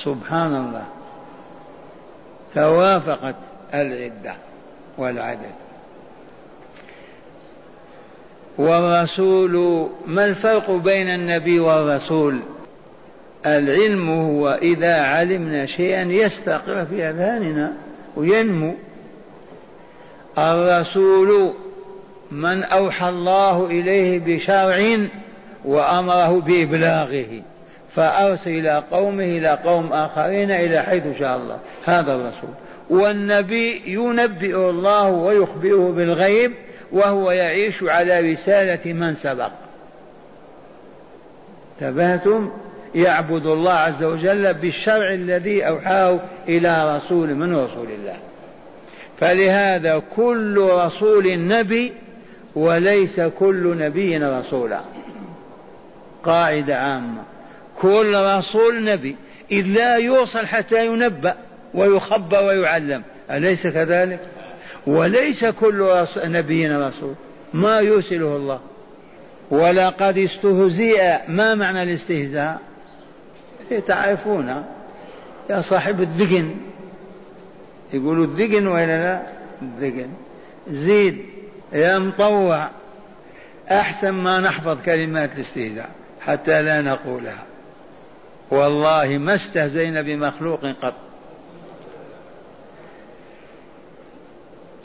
سبحان 0.04 0.56
الله. 0.56 0.86
توافقت 2.56 3.36
العدة 3.74 4.34
والعدد. 4.98 5.67
والرسول 8.58 9.88
ما 10.06 10.26
الفرق 10.26 10.72
بين 10.72 11.10
النبي 11.10 11.60
والرسول؟ 11.60 12.40
العلم 13.46 14.10
هو 14.10 14.60
إذا 14.62 15.02
علمنا 15.02 15.66
شيئا 15.66 16.04
يستقر 16.04 16.86
في 16.86 17.10
أذهاننا 17.10 17.74
وينمو. 18.16 18.74
الرسول 20.38 21.54
من 22.32 22.64
أوحى 22.64 23.10
الله 23.10 23.66
إليه 23.66 24.20
بشرع 24.20 25.08
وأمره 25.66 26.42
بإبلاغه 26.42 27.42
فأرسل 27.96 28.50
إلى 28.50 28.84
قومه 28.92 29.24
إلى 29.24 29.50
قوم 29.50 29.94
آخرين 29.94 30.52
إلى 30.52 30.82
حيث 30.82 31.04
شاء 31.20 31.38
الله. 31.38 31.58
هذا 31.86 32.14
الرسول. 32.14 32.50
والنبي 32.90 33.82
ينبئ 33.86 34.70
الله 34.70 35.08
ويخبره 35.08 35.92
بالغيب 35.92 36.52
وهو 36.92 37.32
يعيش 37.32 37.84
على 37.84 38.32
رسالة 38.32 38.94
من 38.94 39.16
سبق. 39.16 39.52
تبهتم؟ 41.80 42.52
يعبد 42.96 43.46
الله 43.46 43.72
عز 43.72 44.04
وجل 44.04 44.54
بالشرع 44.54 45.14
الذي 45.14 45.68
أوحاه 45.68 46.20
إلى 46.48 46.96
رسول 46.96 47.36
من 47.36 47.56
رسول 47.56 47.88
الله. 47.92 48.18
فلهذا 49.20 50.02
كل 50.16 50.68
رسول 50.72 51.48
نبي 51.48 51.94
وليس 52.56 53.20
كل 53.20 53.78
نبي 53.78 54.18
رسولا. 54.18 54.80
قاعدة 56.24 56.78
عامة. 56.78 57.24
كل 57.82 58.16
رسول 58.16 58.84
نبي. 58.84 59.16
إذ 59.52 59.66
لا 59.66 59.96
يوصل 59.96 60.46
حتى 60.46 60.86
ينبأ 60.86 61.34
ويخبر 61.74 62.44
ويعلم. 62.46 63.04
أليس 63.32 63.68
كذلك؟ 63.68 64.20
وليس 64.88 65.46
كل 65.46 66.06
نبي 66.18 66.68
رسول. 66.68 67.14
ما 67.54 67.80
يرسله 67.80 68.36
الله. 68.36 68.60
ولقد 69.52 70.18
استهزئ. 70.18 71.18
ما 71.28 71.56
معنى 71.56 71.84
الاستهزاء؟ 71.84 72.60
تعرفون 73.88 74.64
يا 75.50 75.62
صاحب 75.62 76.02
الدقن. 76.02 76.56
يقولوا 77.94 78.26
الدقن 78.26 78.68
ولا 78.68 79.04
لا؟ 79.04 79.22
الدقن. 79.62 80.10
زيد. 80.70 81.26
يا 81.74 82.00
مطوع. 82.00 82.70
أحسن 83.72 84.10
ما 84.12 84.40
نحفظ 84.40 84.78
كلمات 84.86 85.36
الاستهزاء. 85.36 85.90
حتى 86.22 86.62
لا 86.62 86.82
نقولها. 86.82 87.44
والله 88.52 89.18
ما 89.18 89.36
استهزينا 89.36 90.02
بمخلوق 90.02 90.66
قط. 90.82 90.94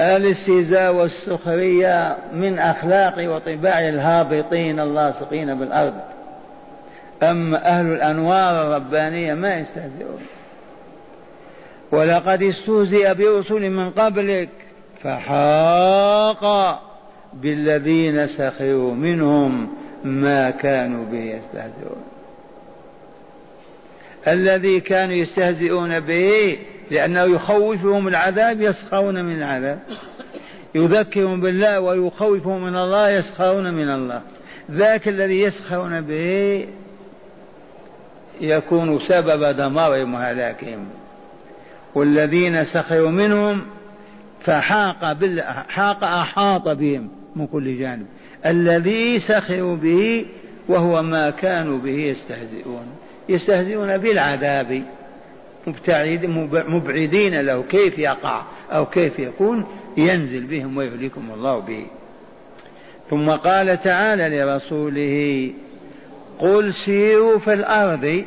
الاستهزاء 0.02 0.94
والسخرية 0.94 2.16
من 2.32 2.58
أخلاق 2.58 3.14
وطباع 3.18 3.88
الهابطين 3.88 4.80
اللاصقين 4.80 5.54
بالأرض. 5.58 5.94
أما 7.22 7.66
أهل 7.66 7.86
الأنوار 7.86 8.66
الربانية 8.66 9.34
ما 9.34 9.54
يستهزئون. 9.54 10.20
ولقد 11.92 12.42
استهزئ 12.42 13.14
برسل 13.14 13.70
من 13.70 13.90
قبلك 13.90 14.48
فحاق 15.02 16.44
بالذين 17.32 18.26
سخروا 18.26 18.94
منهم 18.94 19.68
ما 20.04 20.50
كانوا 20.50 21.04
به 21.04 21.18
يستهزئون. 21.18 22.02
الذي 24.28 24.80
كانوا 24.80 25.14
يستهزئون 25.14 26.00
به 26.00 26.58
لأنه 26.90 27.22
يخوفهم 27.22 28.08
العذاب 28.08 28.60
يسخرون 28.60 29.24
من 29.24 29.36
العذاب. 29.36 29.78
يذكرهم 30.74 31.40
بالله 31.40 31.80
ويخوفهم 31.80 32.62
من 32.62 32.76
الله 32.76 33.10
يسخرون 33.10 33.74
من 33.74 33.88
الله. 33.94 34.20
ذاك 34.70 35.08
الذي 35.08 35.40
يسخرون 35.40 36.00
به 36.00 36.66
يكون 38.40 38.98
سبب 38.98 39.56
دمارهم 39.56 40.14
وهلاكهم. 40.14 40.86
والذين 41.94 42.64
سخروا 42.64 43.10
منهم 43.10 43.62
فحاق 44.40 45.12
بال... 45.12 45.42
حاق 45.68 46.04
أحاط 46.04 46.68
بهم 46.68 47.08
من 47.36 47.46
كل 47.46 47.78
جانب. 47.78 48.06
الذي 48.46 49.18
سخروا 49.18 49.76
به 49.76 50.26
وهو 50.68 51.02
ما 51.02 51.30
كانوا 51.30 51.78
به 51.78 51.96
يستهزئون. 51.96 52.86
يستهزئون 53.28 53.98
بالعذاب. 53.98 54.82
مبعدين 56.68 57.40
له. 57.40 57.62
كيف 57.62 57.98
يقع؟ 57.98 58.42
أو 58.70 58.86
كيف 58.86 59.18
يكون؟ 59.18 59.66
ينزل 59.96 60.44
بهم 60.44 60.76
ويهلكهم 60.76 61.30
الله 61.34 61.58
به. 61.58 61.86
ثم 63.10 63.30
قال 63.30 63.80
تعالى 63.80 64.28
لرسوله 64.28 65.50
قل 66.38 66.72
سيروا 66.72 67.38
في 67.38 67.52
الأرض 67.52 68.24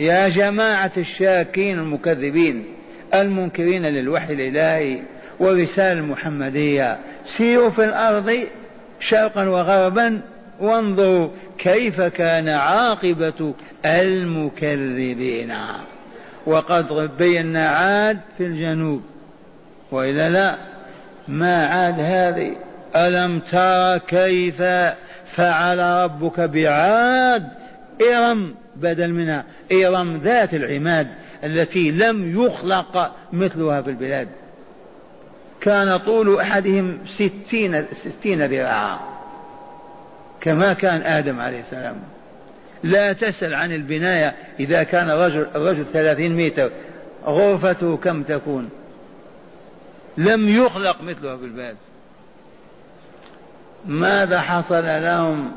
يا 0.00 0.28
جماعة 0.28 0.92
الشاكين 0.96 1.78
المكذبين 1.78 2.64
المنكرين 3.14 3.82
للوحي 3.82 4.32
الإلهي 4.32 5.02
والرسالة 5.40 6.00
المحمدية. 6.00 6.98
سيروا 7.24 7.70
في 7.70 7.84
الأرض 7.84 8.46
شرقا 9.00 9.48
وغربا 9.48 10.20
وانظروا 10.60 11.28
كيف 11.58 12.00
كان 12.00 12.48
عاقبة 12.48 13.54
المكذبين. 13.84 15.52
وقد 16.46 17.10
بينا 17.18 17.68
عاد 17.68 18.20
في 18.38 18.46
الجنوب. 18.46 19.02
وإلا 19.90 20.28
لا 20.28 20.56
ما 21.28 21.66
عاد 21.66 22.00
هذه؟ 22.00 22.56
ألم 22.96 23.38
ترى 23.38 23.98
كيف 23.98 24.62
فعل 25.34 25.78
ربك 25.78 26.40
بعاد؟ 26.40 27.48
إرم 28.12 28.54
بدل 28.76 29.12
منها. 29.12 29.44
إرم 29.72 30.16
ذات 30.16 30.54
العماد 30.54 31.08
التي 31.44 31.90
لم 31.90 32.44
يخلق 32.44 33.12
مثلها 33.32 33.82
في 33.82 33.90
البلاد. 33.90 34.28
كان 35.60 35.96
طول 35.96 36.40
أحدهم 36.40 36.98
ستين, 37.06 37.84
ستين 37.92 38.42
ذراعا. 38.42 38.98
كما 40.40 40.72
كان 40.72 41.02
آدم 41.02 41.40
عليه 41.40 41.60
السلام. 41.60 41.96
لا 42.82 43.12
تسأل 43.12 43.54
عن 43.54 43.72
البناية 43.72 44.34
إذا 44.60 44.82
كان 44.82 45.10
الرجل 45.10 45.46
الرجل 45.54 45.84
ثلاثين 45.92 46.46
متر 46.46 46.70
غرفته 47.24 47.96
كم 47.96 48.22
تكون؟ 48.22 48.68
لم 50.18 50.48
يخلق 50.48 51.02
مثلها 51.02 51.36
في 51.36 51.44
البلاد 51.44 51.76
ماذا 53.86 54.40
حصل 54.40 54.84
لهم؟ 54.84 55.50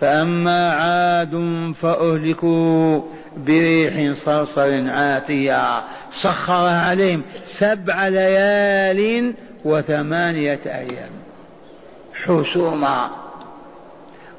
فأما 0.00 0.70
عاد 0.70 1.34
فأهلكوا 1.82 3.02
بريح 3.36 4.18
صرصر 4.24 4.90
عاتية 4.90 5.84
سخرها 6.22 6.88
عليهم 6.88 7.22
سبع 7.46 8.08
ليال 8.08 9.34
وثمانية 9.64 10.60
أيام. 10.66 11.10
حسوما 12.14 13.10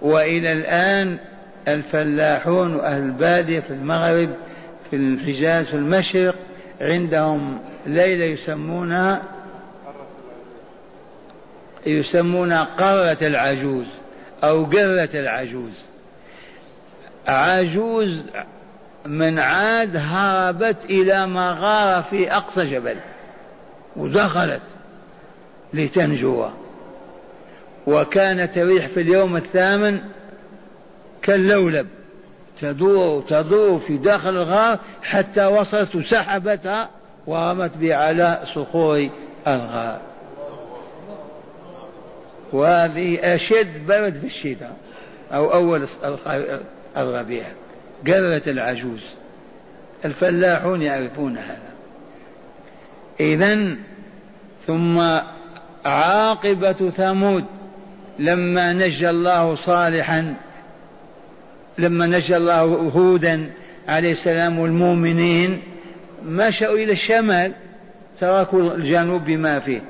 وإلى 0.02 0.52
الآن 0.52 1.18
الفلاحون 1.74 2.76
وأهل 2.76 3.02
البادية 3.02 3.60
في 3.60 3.74
المغرب 3.74 4.30
في 4.90 4.96
الحجاز 4.96 5.68
في 5.68 5.74
المشرق 5.74 6.36
عندهم 6.82 7.60
ليلة 7.86 8.26
يسمونها 8.26 9.22
يسمونها 11.86 12.64
قرة 12.64 13.28
العجوز 13.28 13.86
أو 14.44 14.66
قرة 14.66 15.10
العجوز. 15.14 15.72
عجوز 17.28 18.22
من 19.06 19.40
عاد 19.40 19.96
هربت 19.96 20.86
إلى 20.86 21.28
مغارة 21.28 22.02
في 22.02 22.32
أقصى 22.32 22.66
جبل 22.66 22.96
ودخلت 23.96 24.62
لتنجو 25.74 26.46
وكانت 27.88 28.58
الريح 28.58 28.88
في 28.88 29.02
اليوم 29.02 29.38
الثامن 29.38 30.00
كاللولب. 31.30 31.88
تدور 32.62 33.22
تدور 33.22 33.80
في 33.80 33.98
داخل 33.98 34.30
الغار 34.30 34.80
حتى 35.04 35.46
وصلت 35.46 35.96
وسحبتها 35.96 36.90
ورمت 37.28 37.78
بها 37.78 37.96
على 37.96 38.42
صخور 38.56 39.10
الغار. 39.48 40.00
وهذه 42.54 43.36
أشد 43.36 43.88
برد 43.88 44.14
في 44.14 44.26
الشتاء 44.26 44.76
أو 45.34 45.54
أول 45.54 45.88
الربيع. 46.98 47.44
قرت 48.08 48.48
العجوز. 48.48 49.06
الفلاحون 50.06 50.82
يعرفون 50.82 51.38
هذا. 51.38 51.70
إذا 53.20 53.76
ثم 54.68 55.00
عاقبة 55.86 56.90
ثمود 56.90 57.46
لما 58.20 58.74
نجى 58.74 59.10
الله 59.10 59.56
صالحا 59.56 60.36
لما 61.80 62.06
نجى 62.06 62.38
الله 62.38 62.62
هودا 62.96 63.50
عليه 63.88 64.12
السلام 64.12 64.60
والمؤمنين 64.60 65.62
مشوا 66.26 66.74
إلى 66.74 66.94
الشمال 66.94 67.54
تركوا 68.20 68.74
الجنوب 68.74 69.24
بما 69.24 69.60
فيه 69.60 69.82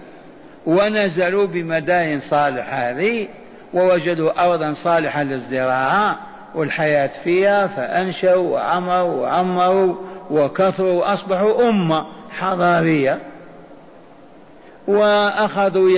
ونزلوا 0.66 1.48
بمدائن 1.48 2.20
صالح 2.20 2.74
هذه 2.74 3.28
ووجدوا 3.74 4.52
أرضا 4.52 4.74
صالحة 4.74 5.24
للزراعة 5.24 6.20
والحياة 6.56 7.10
فيها 7.24 7.68
فأنشوا 7.68 8.36
وعمروا 8.36 9.22
وعمروا 9.22 9.96
وكثروا 10.30 10.94
وأصبحوا 10.94 11.70
أمة 11.70 12.06
حضارية. 12.30 13.20
وأخذوا 14.88 15.90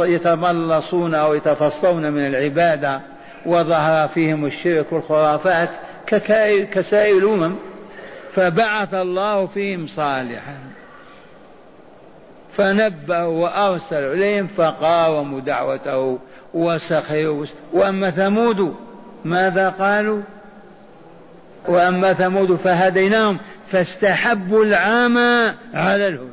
يتملصون 0.00 1.14
أو 1.14 1.34
يتفصون 1.34 2.12
من 2.12 2.26
العبادة 2.26 3.00
وظهر 3.46 4.08
فيهم 4.08 4.46
الشرك 4.46 4.92
والخرافات 4.92 5.70
كسائر 6.72 7.18
الأمم 7.18 7.54
فبعث 8.32 8.94
الله 8.94 9.46
فيهم 9.46 9.86
صالحا. 9.86 10.56
فنبهوا 12.52 13.42
وأرسلوا 13.42 14.14
إليهم 14.14 14.46
فقاوموا 14.46 15.40
دعوته 15.40 16.18
وسخروا 16.54 17.46
وأما 17.72 18.10
ثمود 18.10 18.74
ماذا 19.24 19.68
قالوا؟ 19.68 20.22
وأما 21.68 22.12
ثمود 22.12 22.56
فهديناهم 22.56 23.38
فاستحبوا 23.70 24.64
العامى 24.64 25.54
على 25.74 26.08
الهدى. 26.08 26.30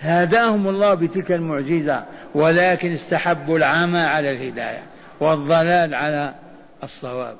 هداهم 0.00 0.68
الله 0.68 0.94
بتلك 0.94 1.32
المعجزة 1.32 2.02
ولكن 2.34 2.92
استحبوا 2.92 3.58
العمى 3.58 3.98
على 4.00 4.30
الهداية. 4.30 4.82
والضلال 5.20 5.94
على 5.94 6.34
الصواب. 6.82 7.36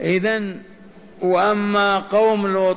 إذا 0.00 0.42
وأما 1.22 1.98
قوم 1.98 2.46
لوط 2.46 2.76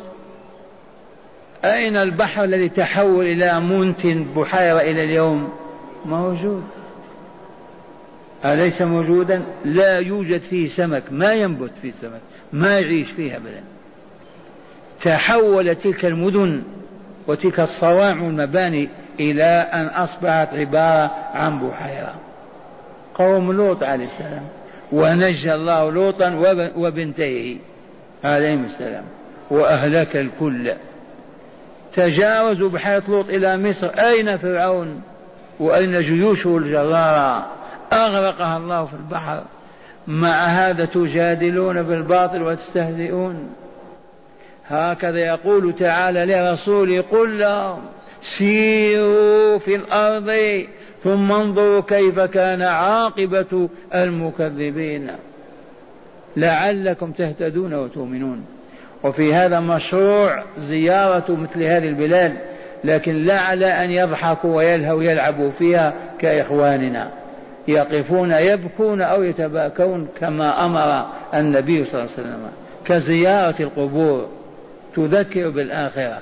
أين 1.65 1.95
البحر 1.95 2.43
الذي 2.43 2.69
تحول 2.69 3.25
إلى 3.25 3.59
منتن 3.59 4.23
بحيرة 4.35 4.81
إلى 4.81 5.03
اليوم؟ 5.03 5.49
موجود. 6.05 6.63
أليس 8.45 8.81
موجودا؟ 8.81 9.43
لا 9.65 9.99
يوجد 9.99 10.41
فيه 10.41 10.67
سمك 10.67 11.03
ما 11.11 11.33
ينبت 11.33 11.71
فيه 11.81 11.91
سمك 11.91 12.21
ما 12.53 12.79
يعيش 12.79 13.11
فيه 13.11 13.37
أبدا. 13.37 13.63
تحول 15.01 15.75
تلك 15.75 16.05
المدن 16.05 16.63
وتلك 17.27 17.59
الصواعق 17.59 18.23
والمباني 18.23 18.89
إلى 19.19 19.43
أن 19.73 19.85
أصبحت 19.85 20.53
عبارة 20.53 21.11
عن 21.33 21.59
بحيرة. 21.59 22.26
قوم 23.17 23.51
لوط 23.51 23.83
عليه 23.83 24.05
السلام 24.05 24.47
ونجى 24.91 25.53
الله 25.53 25.91
لوطا 25.91 26.29
وبنتيه 26.75 27.57
عليهم 28.23 28.65
السلام 28.65 29.03
وأهلك 29.49 30.17
الكل. 30.17 30.73
تجاوزوا 31.93 32.69
بحيرة 32.69 33.03
لوط 33.07 33.29
إلى 33.29 33.57
مصر. 33.57 33.87
أين 33.87 34.37
فرعون؟ 34.37 35.01
وأين 35.59 36.01
جيوشه 36.01 36.57
الجرارة؟ 36.57 37.45
أغرقها 37.93 38.57
الله 38.57 38.85
في 38.85 38.93
البحر. 38.93 39.43
مع 40.07 40.45
هذا 40.45 40.85
تجادلون 40.85 41.83
بالباطل 41.83 42.41
وتستهزئون. 42.43 43.49
هكذا 44.67 45.19
يقول 45.19 45.75
تعالى 45.75 46.25
لرسوله 46.25 47.01
قل 47.01 47.39
لهم 47.39 47.79
سيروا 48.21 49.57
في 49.57 49.75
الأرض 49.75 50.29
ثم 51.07 51.31
انظروا 51.31 51.81
كيف 51.81 52.19
كان 52.19 52.61
عاقبة 52.61 53.69
المكذبين. 53.95 55.11
لعلكم 56.37 57.11
تهتدون 57.11 57.73
وتؤمنون. 57.73 58.45
وفي 59.03 59.33
هذا 59.33 59.59
مشروع 59.59 60.43
زيارة 60.59 61.31
مثل 61.35 61.63
هذه 61.63 61.87
البلاد 61.87 62.33
لكن 62.83 63.23
لا 63.23 63.39
على 63.39 63.65
أن 63.65 63.91
يضحكوا 63.91 64.55
ويلهوا 64.55 64.97
ويلعبوا 64.97 65.51
فيها 65.51 65.93
كإخواننا. 66.19 67.09
يقفون 67.67 68.31
يبكون 68.31 69.01
أو 69.01 69.23
يتباكون 69.23 70.07
كما 70.19 70.65
أمر 70.65 71.05
النبي 71.33 71.85
صلى 71.85 72.01
الله 72.01 72.11
عليه 72.17 72.27
وسلم. 72.27 72.47
كزيارة 72.85 73.61
القبور 73.61 74.27
تذكر 74.95 75.49
بالآخرة. 75.49 76.19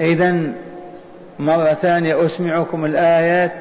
إذا 0.00 0.52
مرة 1.38 1.74
ثانية 1.82 2.26
أسمعكم 2.26 2.84
الآيات. 2.84 3.52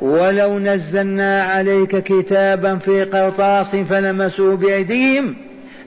ولو 0.00 0.58
نزلنا 0.58 1.42
عليك 1.42 1.96
كتابا 1.96 2.76
في 2.76 3.04
قرطاس 3.04 3.76
فلمسوا 3.76 4.56
بأيديهم 4.56 5.36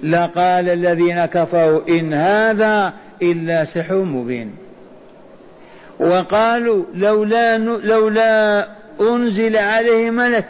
لقال 0.03 0.69
الذين 0.69 1.25
كفروا 1.25 1.81
إن 1.89 2.13
هذا 2.13 2.93
إلا 3.21 3.65
سحر 3.65 3.95
مبين. 3.95 4.55
وقالوا 5.99 6.83
لولا 6.95 7.57
لولا 7.57 8.67
أنزل 9.01 9.57
عليه 9.57 10.09
ملك 10.09 10.45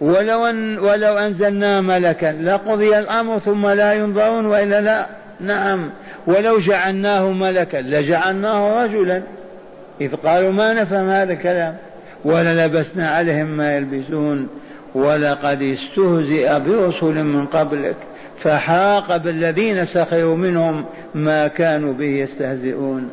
ولو 0.00 0.46
أن 0.46 0.78
ولو 0.78 1.18
أنزلنا 1.18 1.80
ملكا 1.80 2.32
لقضي 2.42 2.98
الأمر 2.98 3.38
ثم 3.38 3.66
لا 3.66 3.92
ينظرون 3.92 4.46
وإلا 4.46 4.80
لا 4.80 5.06
نعم. 5.40 5.90
ولو 6.26 6.58
جعلناه 6.58 7.28
ملكا 7.28 7.76
لجعلناه 7.76 8.84
رجلا 8.84 9.22
إذ 10.00 10.16
قالوا 10.16 10.52
ما 10.52 10.72
نفهم 10.72 11.08
هذا 11.08 11.32
الكلام؟ 11.32 11.76
وللبسنا 12.24 13.10
عليهم 13.10 13.46
ما 13.46 13.76
يلبسون. 13.76 14.48
ولقد 14.94 15.62
استهزئ 15.62 16.60
برسل 16.60 17.24
من 17.24 17.46
قبلك 17.46 17.96
فحاق 18.42 19.16
بالذين 19.16 19.84
سخروا 19.84 20.36
منهم 20.36 20.84
ما 21.14 21.48
كانوا 21.48 21.92
به 21.92 22.04
يستهزئون. 22.04 23.10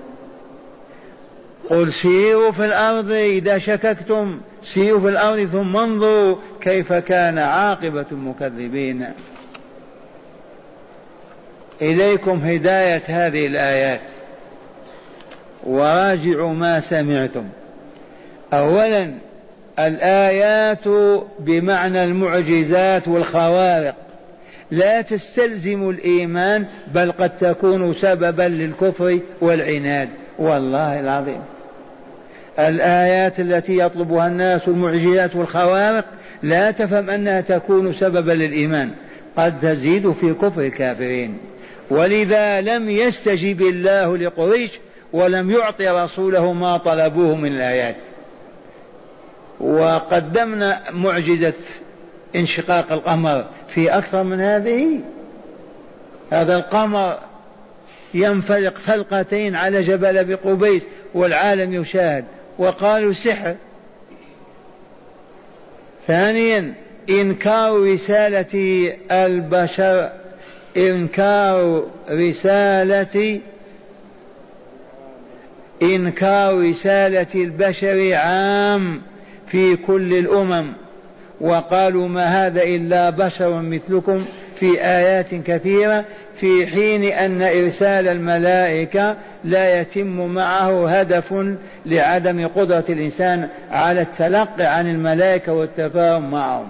قل 1.69 1.93
سيروا 1.93 2.51
في 2.51 2.65
الأرض 2.65 3.11
إذا 3.11 3.57
شككتم 3.57 4.39
سيروا 4.63 4.99
في 4.99 5.09
الأرض 5.09 5.45
ثم 5.45 5.77
انظروا 5.77 6.35
كيف 6.61 6.93
كان 6.93 7.37
عاقبة 7.37 8.05
المكذبين. 8.11 9.05
إليكم 11.81 12.37
هداية 12.37 13.03
هذه 13.07 13.47
الآيات. 13.47 14.01
وراجعوا 15.67 16.53
ما 16.53 16.79
سمعتم. 16.79 17.43
أولا 18.53 19.11
الآيات 19.79 20.87
بمعنى 21.39 22.03
المعجزات 22.03 23.07
والخوارق. 23.07 23.95
لا 24.71 25.01
تستلزم 25.01 25.89
الإيمان 25.89 26.65
بل 26.93 27.11
قد 27.11 27.35
تكون 27.35 27.93
سببا 27.93 28.43
للكفر 28.43 29.19
والعناد. 29.41 30.09
والله 30.39 30.99
العظيم. 30.99 31.41
الآيات 32.59 33.39
التي 33.39 33.77
يطلبها 33.77 34.27
الناس 34.27 34.67
المعجزات 34.67 35.35
والخوارق 35.35 36.05
لا 36.43 36.71
تفهم 36.71 37.09
أنها 37.09 37.41
تكون 37.41 37.93
سببا 37.93 38.31
للإيمان. 38.31 38.91
قد 39.37 39.59
تزيد 39.59 40.11
في 40.11 40.33
كفر 40.33 40.61
الكافرين. 40.61 41.37
ولذا 41.89 42.61
لم 42.61 42.89
يستجب 42.89 43.61
الله 43.61 44.17
لقريش 44.17 44.71
ولم 45.13 45.51
يعطي 45.51 45.87
رسوله 45.87 46.53
ما 46.53 46.77
طلبوه 46.77 47.35
من 47.35 47.55
الآيات. 47.55 47.95
وقدمنا 49.59 50.81
معجزة 50.91 51.53
انشقاق 52.35 52.91
القمر 52.91 53.45
في 53.73 53.89
أكثر 53.89 54.23
من 54.23 54.41
هذه. 54.41 54.99
هذا 56.31 56.55
القمر 56.55 57.17
ينفلق 58.13 58.77
فلقتين 58.77 59.55
على 59.55 59.83
جبل 59.83 60.25
بقبيس 60.25 60.83
والعالم 61.13 61.73
يشاهد. 61.73 62.25
وقالوا 62.57 63.13
سحر. 63.13 63.55
ثانيا 66.07 66.73
إنكار 67.09 67.93
رسالة 67.93 68.93
البشر. 69.11 70.11
إنكار 70.77 71.87
رسالة 72.09 73.39
إنكار 75.81 76.69
رسالة 76.69 77.27
البشر 77.35 78.13
عام 78.13 79.01
في 79.47 79.75
كل 79.75 80.13
الأمم. 80.13 80.73
وقالوا 81.41 82.07
ما 82.07 82.25
هذا 82.25 82.63
إلا 82.63 83.09
بشر 83.09 83.61
مثلكم 83.61 84.25
في 84.59 84.81
آيات 84.81 85.35
كثيرة 85.35 86.05
في 86.35 86.67
حين 86.67 87.03
أن 87.03 87.41
إرسال 87.41 88.07
الملائكة 88.07 89.15
لا 89.43 89.79
يتم 89.81 90.25
معه 90.25 90.89
هدف 90.99 91.33
لعدم 91.85 92.47
قدرة 92.47 92.83
الإنسان 92.89 93.49
على 93.71 94.01
التلقي 94.01 94.65
عن 94.65 94.87
الملائكة 94.87 95.53
والتفاهم 95.53 96.31
معهم. 96.31 96.67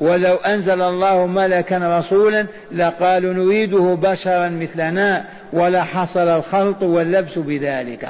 ولو 0.00 0.34
أنزل 0.34 0.82
الله 0.82 1.26
ملكا 1.26 1.98
رسولا 1.98 2.46
لقالوا 2.72 3.34
نريده 3.34 3.98
بشرا 4.02 4.48
مثلنا 4.48 5.24
ولا 5.52 5.82
حصل 5.84 6.28
الخلط 6.28 6.82
واللبس 6.82 7.38
بذلك. 7.38 8.08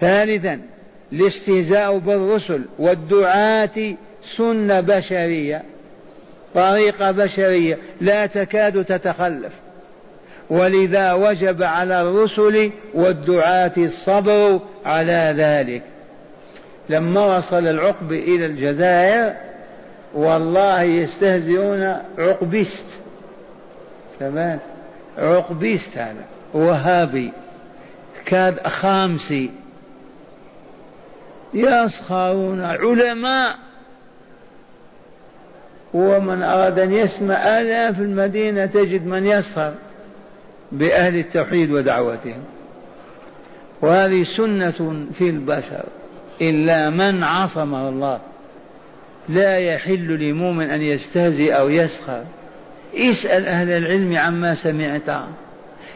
ثالثا 0.00 0.60
الاستهزاء 1.12 1.98
بالرسل 1.98 2.62
والدعاة 2.78 3.94
سنة 4.22 4.80
بشرية 4.80 5.62
طريقة 6.54 7.10
بشرية 7.10 7.78
لا 8.00 8.26
تكاد 8.26 8.84
تتخلف. 8.84 9.52
ولذا 10.50 11.12
وجب 11.12 11.62
على 11.62 12.00
الرسل 12.00 12.70
والدعاة 12.94 13.72
الصبر 13.78 14.60
على 14.84 15.34
ذلك. 15.36 15.82
لما 16.88 17.36
وصل 17.36 17.66
العقب 17.66 18.12
إلى 18.12 18.46
الجزائر 18.46 19.34
والله 20.14 20.82
يستهزئون 20.82 21.96
عقبيست. 22.18 22.98
كمان 24.20 24.58
عقبيست 25.18 25.98
هذا 25.98 26.24
وهابي 26.54 27.32
كاد 28.24 28.66
خامسي. 28.66 29.50
يسخرون 31.54 32.60
علماء 32.60 33.56
ومن 35.94 36.42
أراد 36.42 36.78
أن 36.78 36.92
يسمع 36.92 37.34
ألا 37.34 37.92
في 37.92 38.02
المدينة 38.02 38.66
تجد 38.66 39.06
من 39.06 39.26
يسخر 39.26 39.74
بأهل 40.72 41.16
التوحيد 41.16 41.70
ودعوتهم. 41.70 42.44
وهذه 43.82 44.22
سنة 44.22 45.06
في 45.14 45.30
البشر 45.30 45.84
إلا 46.42 46.90
من 46.90 47.24
عصمه 47.24 47.88
الله 47.88 48.20
لا 49.28 49.58
يحل 49.58 50.28
لمؤمن 50.28 50.70
أن 50.70 50.82
يستهزئ 50.82 51.52
أو 51.52 51.68
يسخر. 51.68 52.24
اسأل 52.94 53.46
أهل 53.46 53.70
العلم 53.70 54.16
عما 54.16 54.54
سمعت 54.54 55.22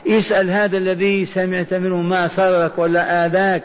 اسأل 0.08 0.50
هذا 0.50 0.76
الذي 0.76 1.24
سمعت 1.24 1.74
منه 1.74 2.02
ما 2.02 2.28
سرك 2.28 2.78
ولا 2.78 3.26
آذاك. 3.26 3.64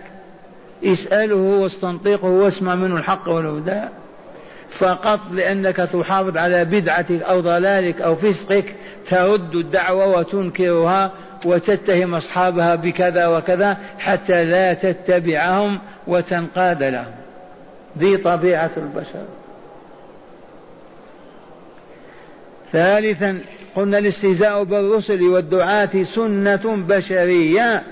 اسأله 0.83 1.35
واستنطقه 1.35 2.27
واسمع 2.27 2.75
منه 2.75 2.97
الحق 2.97 3.29
والهدى. 3.29 3.81
فقط 4.71 5.19
لأنك 5.31 5.75
تحافظ 5.75 6.37
على 6.37 6.65
بدعتك 6.65 7.21
أو 7.21 7.39
ضلالك 7.39 8.01
أو 8.01 8.15
فسقك 8.15 8.75
ترد 9.09 9.55
الدعوة 9.55 10.17
وتنكرها 10.17 11.11
وتتهم 11.45 12.15
أصحابها 12.15 12.75
بكذا 12.75 13.27
وكذا 13.27 13.77
حتى 13.99 14.45
لا 14.45 14.73
تتبعهم 14.73 15.79
وتنقاد 16.07 16.83
لهم. 16.83 17.11
ذي 17.99 18.17
طبيعة 18.17 18.71
البشر. 18.77 19.25
ثالثا 22.71 23.39
قلنا 23.75 23.97
الاستهزاء 23.97 24.63
بالرسل 24.63 25.21
والدعاة 25.21 26.03
سنة 26.03 26.85
بشرية. 26.87 27.83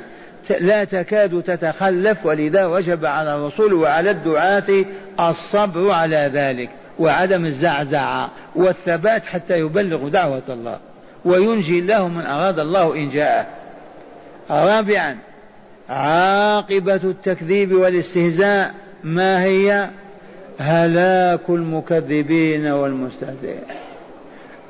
لا 0.51 0.83
تكاد 0.83 1.43
تتخلف 1.43 2.25
ولذا 2.25 2.65
وجب 2.65 3.05
على 3.05 3.35
الرسول 3.35 3.73
وعلى 3.73 4.09
الدعاة 4.09 4.85
الصبر 5.19 5.91
على 5.91 6.31
ذلك 6.33 6.69
وعدم 6.99 7.45
الزعزعة 7.45 8.31
والثبات 8.55 9.25
حتى 9.25 9.59
يبلغوا 9.59 10.09
دعوة 10.09 10.43
الله. 10.49 10.79
وينجي 11.25 11.79
الله 11.79 12.07
من 12.07 12.25
أراد 12.25 12.59
الله 12.59 12.95
إن 12.95 13.09
جاءه. 13.09 13.45
رابعا 14.49 15.17
عاقبة 15.89 16.95
التكذيب 16.95 17.71
والاستهزاء. 17.73 18.73
ما 19.03 19.43
هي؟ 19.43 19.89
هلاك 20.59 21.49
المكذبين 21.49 22.67
والمستهزئين. 22.67 23.63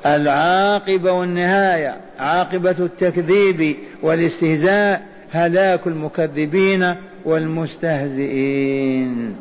العاقبة 0.06 1.12
والنهاية 1.12 1.96
عاقبة 2.18 2.76
التكذيب 2.78 3.76
والاستهزاء. 4.02 5.15
هلاك 5.36 5.86
المكذبين 5.86 6.94
والمستهزئين. 7.24 9.36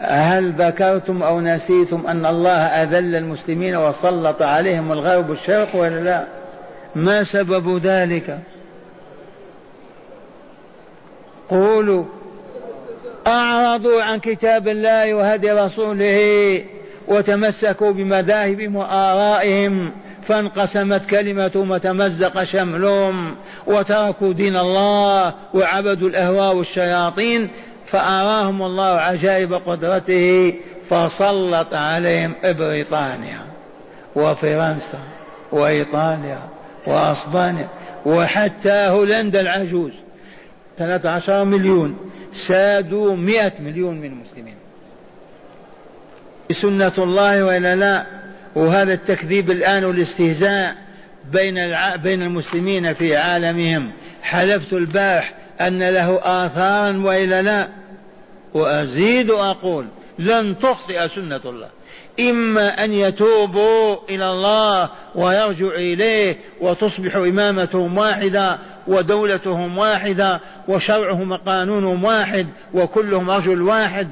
هل 0.00 0.52
ذكرتم 0.52 1.22
أو 1.22 1.40
نسيتم 1.40 2.06
أن 2.06 2.26
الله 2.26 2.58
أذل 2.58 3.16
المسلمين 3.16 3.76
وسلط 3.76 4.42
عليهم 4.42 4.92
الغرب 4.92 5.30
والشرق 5.30 5.76
ولا 5.76 6.00
لا؟ 6.00 6.24
ما 6.94 7.24
سبب 7.24 7.86
ذلك؟ 7.86 8.38
قولوا. 11.48 12.04
أعرضوا 13.26 14.02
عن 14.02 14.18
كتاب 14.18 14.68
الله 14.68 15.14
وهدي 15.14 15.50
رسوله 15.50 16.64
وتمسكوا 17.08 17.92
بمذاهبهم 17.92 18.76
وآرائهم. 18.76 19.92
فانقسمت 20.30 21.06
كلمتهم 21.06 21.70
وتمزق 21.70 22.44
شملهم 22.44 23.36
وتركوا 23.66 24.32
دين 24.32 24.56
الله 24.56 25.34
وعبدوا 25.54 26.08
الأهواء 26.08 26.56
والشياطين 26.56 27.50
فأراهم 27.86 28.62
الله 28.62 29.00
عجائب 29.00 29.52
قدرته 29.52 30.54
فسلط 30.90 31.74
عليهم 31.74 32.34
بريطانيا 32.44 33.40
وفرنسا 34.16 34.98
وإيطاليا 35.52 36.38
وأسبانيا 36.86 37.68
وحتى 38.06 38.86
هولندا 38.88 39.40
العجوز. 39.40 39.92
13 40.78 41.44
مليون. 41.44 41.96
سادوا 42.34 43.16
مئة 43.16 43.52
مليون 43.60 44.00
من 44.00 44.04
المسلمين. 44.04 44.56
سنة 46.52 46.92
الله 46.98 47.44
وإلا 47.44 47.76
لا 47.76 48.19
وهذا 48.54 48.92
التكذيب 48.92 49.50
الآن 49.50 49.84
والاستهزاء 49.84 50.76
بين. 51.32 51.54
بين 52.02 52.22
المسلمين 52.22 52.94
في 52.94 53.16
عالمهم. 53.16 53.92
حلفت 54.22 54.72
البارح 54.72 55.34
أن 55.60 55.78
له 55.78 56.20
آثارا 56.22 57.02
وإلا 57.04 57.42
لا. 57.42 57.68
وأزيد 58.54 59.30
وأقول 59.30 59.86
لن 60.18 60.58
تخطئ 60.58 61.08
سنة 61.08 61.40
الله. 61.44 61.68
إما 62.20 62.84
أن 62.84 62.92
يتوبوا 62.92 63.96
إلى 64.08 64.28
الله 64.28 64.90
ويرجعوا 65.14 65.72
إليه 65.72 66.36
وتصبح 66.60 67.16
إمامتهم 67.16 67.98
واحدة 67.98 68.58
ودولتهم 68.86 69.78
واحدة 69.78 70.40
وشرعهم 70.68 71.30
وقانونهم 71.32 72.04
واحد 72.04 72.46
وكلهم 72.74 73.30
رجل 73.30 73.62
واحد. 73.62 74.08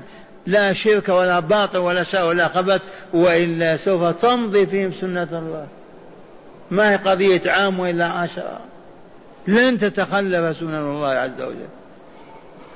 لا 0.48 0.72
شرك 0.72 1.08
ولا 1.08 1.40
باطل 1.40 1.78
ولا 1.78 2.02
شر 2.02 2.24
ولا 2.24 2.48
خبث 2.48 2.80
وإلا 3.14 3.76
سوف 3.76 4.22
تمضي 4.22 4.66
فيهم 4.66 4.92
سنة 4.92 5.28
الله. 5.32 5.66
ما 6.70 6.92
هي 6.92 6.96
قضية 6.96 7.50
عام 7.50 7.80
وإلا 7.80 8.06
عشرة 8.06 8.61
لن 9.48 9.78
تتخلف 9.78 10.56
سنن 10.56 10.74
الله 10.74 11.08
عز 11.08 11.40
وجل. 11.40 11.68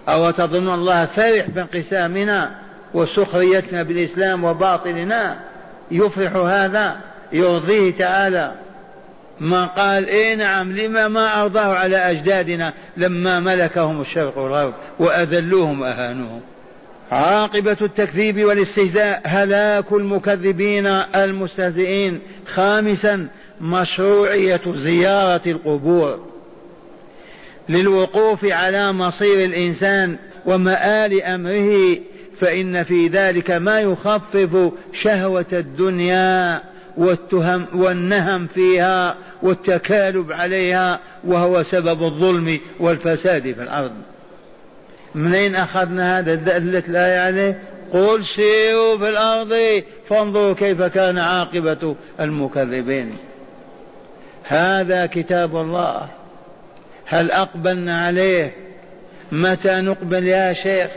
أو 0.09 0.31
تظن 0.31 0.75
الله 0.75 1.07
فرح 1.07 1.51
بانقسامنا 1.51 2.51
وسخريتنا 2.95 3.83
بالإسلام 3.83 4.45
وباطلنا. 4.45 5.37
يفرح 5.91 6.37
هذا 6.37 6.97
يرضيه 7.33 7.93
تعالى. 7.93 8.53
ما 9.41 9.67
قال 9.67 10.09
اي 10.09 10.37
نعم 10.37 10.73
لما 10.73 11.09
ما 11.09 11.43
أرضاه 11.43 11.75
على 11.77 11.97
أجدادنا 11.97 12.73
لما 12.97 13.41
ملكهم 13.41 14.01
الشرق 14.01 14.39
والغرب 14.39 14.75
وأذلوهم 14.99 15.81
وأهانوهم. 15.81 16.41
عاقبة 17.13 17.77
التكذيب 17.83 18.45
والاستهزاء 18.45 19.23
هلاك 19.25 19.93
المكذبين 19.93 20.87
المستهزئين. 20.87 22.21
خامسا 22.47 23.29
مشروعية 23.61 24.61
زيارة 24.75 25.41
القبور. 25.47 26.27
للوقوف 27.69 28.45
على 28.45 28.93
مصير 28.93 29.45
الإنسان 29.45 30.17
ومآل 30.47 31.23
أمره 31.23 31.99
فإن 32.41 32.85
في 32.85 33.09
ذلك 33.09 33.51
ما 33.51 33.81
يخفف 33.81 34.73
شهوة 34.93 35.47
الدنيا 35.53 36.63
والتهم 36.97 37.67
والنهم 37.75 38.47
فيها 38.47 39.17
والتكالب 39.43 40.33
عليها 40.33 41.01
وهو 41.25 41.63
سبب 41.63 42.03
الظلم 42.03 42.59
والفساد 42.81 43.43
في 43.43 43.63
الأرض. 43.63 43.93
منين 45.15 45.57
أخذنا 45.57 46.19
هذا 46.19 46.35
دلت 46.35 46.89
الآية 46.89 47.21
عليه 47.21 47.59
قل 47.93 48.25
سيروا 48.25 48.99
في 48.99 49.09
الأرض. 49.09 49.83
فانظروا 50.09 50.55
كيف 50.55 50.83
كان 50.83 51.19
عاقبة 51.19 51.97
المكذبين. 52.21 53.17
هذا 54.45 55.07
كتاب 55.07 55.57
الله. 55.57 56.09
هل 57.07 57.31
أقبلنا 57.31 58.07
عليه؟ 58.07 58.53
متى 59.33 59.81
نقبل 59.81 60.27
يا 60.27 60.53
شيخ؟ 60.53 60.91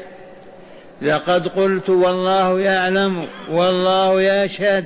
لقد 1.02 1.48
قلت 1.48 1.90
والله 1.90 2.60
يعلم 2.60 3.28
والله 3.52 4.22
يشهد. 4.22 4.86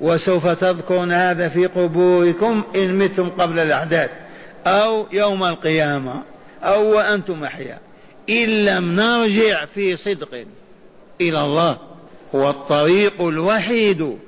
وسوف 0.00 0.46
تذكرون 0.46 1.12
هذا 1.12 1.48
في 1.48 1.66
قبوركم 1.66 2.64
إن 2.76 2.98
متم 2.98 3.30
قبل 3.30 3.58
الأحداث. 3.58 4.10
أو 4.66 5.06
يوم 5.12 5.44
القيامة. 5.44 6.22
أو 6.62 6.96
وأنتم 6.96 7.44
أحياء. 7.44 7.80
إن 8.28 8.64
لم 8.64 9.00
نرجع 9.00 9.64
في 9.64 9.96
صدق 9.96 10.34
إلى 11.20 11.40
الله 11.40 11.78
هو 12.34 12.50
الطريق 12.50 13.22
الوحيد 13.22 14.18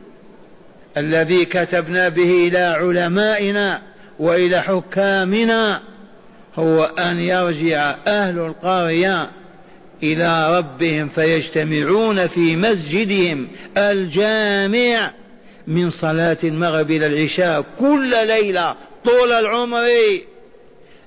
الذي 0.96 1.44
كتبنا 1.44 2.08
به 2.08 2.48
إلى 2.48 2.58
علمائنا 2.58 3.82
وإلى 4.18 4.60
حكامنا 4.60 5.82
هو 6.54 6.84
أن 6.84 7.18
يرجع 7.18 7.96
أهل 8.06 8.38
القرية 8.38 9.30
إلى 10.02 10.58
ربهم 10.58 11.08
فيجتمعون 11.08 12.26
في 12.26 12.56
مسجدهم 12.56 13.48
الجامع 13.76 15.12
من 15.66 15.90
صلاة 15.90 16.38
المغرب 16.44 16.90
إلى 16.90 17.06
العشاء 17.06 17.64
كل 17.78 18.26
ليلة 18.26 18.76
طول 19.04 19.32
العمر. 19.32 19.88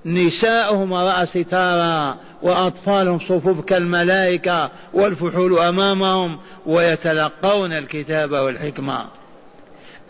نساؤهم 0.06 0.94
رأى 0.94 1.26
ستارا 1.26 2.18
وأطفالهم 2.42 3.20
صفوف 3.20 3.60
كالملائكة 3.60 4.72
والفحول 4.94 5.60
أمامهم 5.60 6.40
ويتلقون 6.66 7.74
الكتاب 7.74 8.32
والحكمة. 8.32 9.06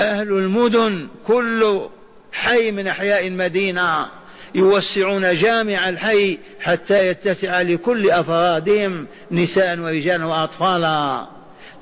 أهل 0.02 0.28
المدن 0.28 1.08
كل 1.28 1.82
حي 2.32 2.72
من 2.72 2.88
أحياء 2.88 3.28
المدينة 3.28 4.06
يوسعون 4.56 5.36
جامع 5.36 5.90
الحي 5.90 6.38
حتى 6.60 7.08
يتسع 7.08 7.62
لكل 7.62 8.12
أفرادهم 8.12 9.08
نساء 9.32 9.80
ورجالا 9.80 10.26
وأطفالا. 10.26 11.28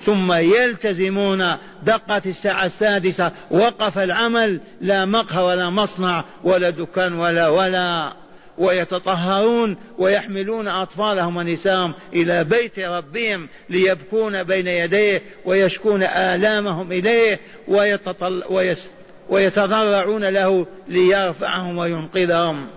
ثم 0.06 0.34
يلتزمون 0.34 1.44
دقة 1.84 2.22
الساعة 2.26 2.66
السادسة 2.66 3.32
وقف 3.52 3.98
العمل 3.98 4.62
لا 4.82 5.06
مقهى 5.06 5.44
ولا 5.44 5.70
مصنع 5.70 6.24
ولا 6.44 6.70
دكان 6.70 7.14
ولا 7.14 7.48
ولا. 7.48 8.23
ويتطهرون 8.58 9.78
ويحملون 9.98 10.68
أطفالهم 10.68 11.38
ونساءهم 11.38 11.94
إلى 12.14 12.44
بيت 12.44 12.80
ربهم 12.80 13.50
ليبكون 13.70 14.44
بين 14.44 14.68
يديه 14.68 15.22
ويشكون 15.46 16.04
آلامهم 16.04 16.92
إليه 16.92 17.40
ويتطل 17.68 18.44
ويس 18.50 18.92
ويتضرعون 19.30 20.24
له 20.26 20.68
ليرفعهم 20.88 21.78
وينقذهم. 21.78 22.68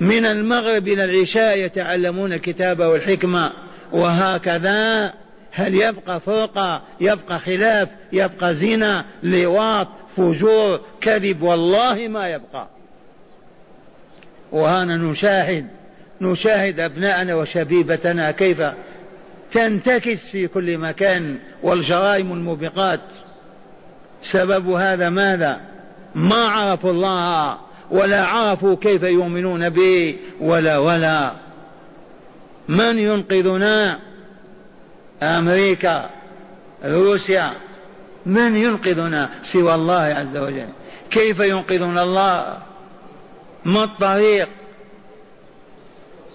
من 0.00 0.26
المغرب 0.26 0.88
إلى 0.88 1.04
العشاء 1.04 1.58
يتعلمون 1.58 2.32
الكتاب 2.32 2.80
والحكمة 2.80 3.52
وهكذا 3.92 5.12
هل 5.50 5.74
يبقى 5.74 6.20
فرقة 6.20 6.82
يبقى 7.00 7.38
خلاف 7.38 7.88
يبقى 8.12 8.54
زنا 8.54 9.04
لواط 9.22 9.88
فجور 10.16 10.80
كذب 11.00 11.42
والله 11.42 12.08
ما 12.08 12.28
يبقى. 12.28 12.68
وهنا 14.52 14.96
نشاهد 14.96 15.66
نشاهد 16.20 16.80
أبناءنا 16.80 17.34
وشبيبتنا 17.34 18.30
كيف 18.30 18.62
تنتكس 19.52 20.26
في 20.26 20.48
كل 20.48 20.78
مكان 20.78 21.38
والجرائم 21.62 22.32
الموبقات. 22.32 23.00
سبب 24.32 24.68
هذا 24.68 25.10
ماذا؟ 25.10 25.60
ما 26.14 26.44
عرفوا 26.44 26.90
الله 26.90 27.58
ولا 27.90 28.24
عرفوا 28.24 28.76
كيف 28.76 29.02
يؤمنون 29.02 29.68
به 29.68 30.16
ولا 30.40 30.78
ولا. 30.78 31.32
من 32.68 32.98
ينقذنا؟ 32.98 33.98
أمريكا 35.22 36.10
روسيا. 36.84 37.52
من 38.26 38.56
ينقذنا؟ 38.56 39.30
سوى 39.42 39.74
الله 39.74 40.02
عز 40.02 40.36
وجل. 40.36 40.68
كيف 41.10 41.40
ينقذنا 41.40 42.02
الله؟ 42.02 42.65
ما 43.66 43.84
الطريق 43.84 44.48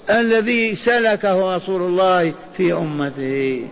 الذي 0.10 0.76
سلكه 0.76 1.56
رسول 1.56 1.82
الله 1.82 2.34
في 2.58 2.74
أمته. 2.74 3.68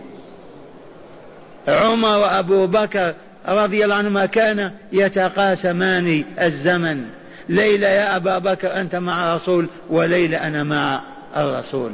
عمر 1.68 2.18
وأبو 2.18 2.66
بكر 2.66 3.14
رضي 3.48 3.84
الله 3.84 3.94
عنهما 3.94 4.26
كان 4.26 4.72
يتقاسمان 4.92 6.24
الزمن. 6.42 7.04
ليلة 7.48 7.88
يا 7.88 8.16
أبا 8.16 8.38
بكر 8.38 8.80
أنت 8.80 8.94
مع 8.94 9.32
الرسول 9.32 9.68
وليلة 9.90 10.46
أنا 10.46 10.62
مع 10.62 11.02
الرسول. 11.36 11.92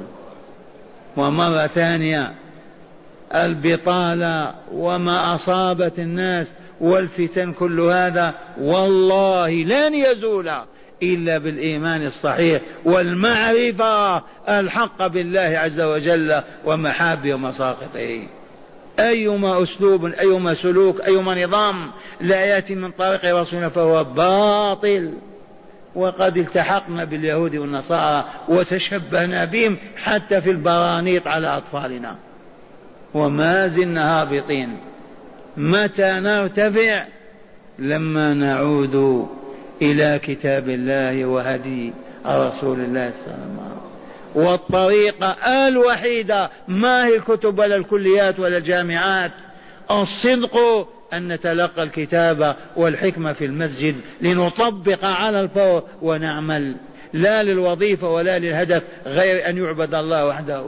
ومرة 1.17 1.67
ثانية 1.67 2.35
البطالة 3.35 4.55
وما 4.73 5.35
أصابت 5.35 5.99
الناس 5.99 6.47
والفتن 6.81 7.53
كل 7.53 7.81
هذا 7.81 8.35
والله 8.61 9.51
لن 9.51 9.95
يزول. 9.95 10.53
إلا 11.03 11.39
بالإيمان 11.39 12.07
الصحيح 12.07 12.63
والمعرفة 12.85 14.23
الحق 14.49 15.07
بالله 15.07 15.41
عز 15.41 15.81
وجل 15.81 16.43
ومحابه 16.65 17.35
ومساقطه. 17.35 18.23
أيما 18.99 19.63
أسلوب 19.63 20.05
أيما 20.07 20.55
سلوك 20.55 21.01
أيما 21.01 21.45
نظام 21.45 21.91
لا 22.21 22.45
يأتي 22.45 22.75
من 22.75 22.91
طريق 22.91 23.41
رسولنا 23.41 23.69
فهو 23.69 24.05
باطل. 24.05 25.13
وقد 25.95 26.37
التحقنا 26.37 27.05
باليهود 27.05 27.57
والنصارى 27.57 28.25
وتشبهنا 28.49 29.45
بهم 29.45 29.77
حتى 29.97 30.41
في 30.41 30.51
البرانيط 30.51 31.29
على 31.29 31.49
أطفالنا. 31.49 32.17
وما 33.15 33.69
زلنا 33.69 34.21
هابطين. 34.21 34.79
متى 35.57 36.13
نرتفع؟ 36.21 37.05
لما 37.79 38.35
نعود 38.35 39.27
إلى 39.83 40.21
كتاب 40.23 40.69
الله 40.69 41.25
وهدي 41.25 41.93
رسول 42.27 42.81
الله 42.81 43.11
صلى 43.11 43.35
الله 43.35 43.63
عليه 43.63 43.77
وسلم. 43.77 44.47
والطريقة 44.47 45.29
الوحيدة 45.69 46.51
ما 46.69 47.07
هي 47.07 47.17
الكتب 47.17 47.59
ولا 47.59 47.77
الكليات 47.77 48.41
ولا 48.41 48.59
الجامعات؟ 48.59 49.33
الصدق 49.91 50.57
أن 51.13 51.33
نتلقى 51.33 51.83
الكتاب 51.83 52.57
والحكمة 52.77 53.33
في 53.33 53.45
المسجد 53.45 53.95
لنطبق 54.21 55.05
على 55.05 55.41
الفور 55.41 55.83
ونعمل. 56.03 56.77
لا 57.13 57.43
للوظيفة 57.43 58.09
ولا 58.09 58.39
للهدف 58.39 58.83
غير 59.07 59.49
أن 59.49 59.59
يعبد 59.59 59.95
الله 59.95 60.27
وحده. 60.27 60.65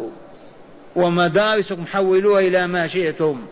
ومدارسكم 0.96 1.86
حولوها 1.86 2.40
إلى 2.40 2.66
ما 2.66 2.88
شئتم. 2.88 3.46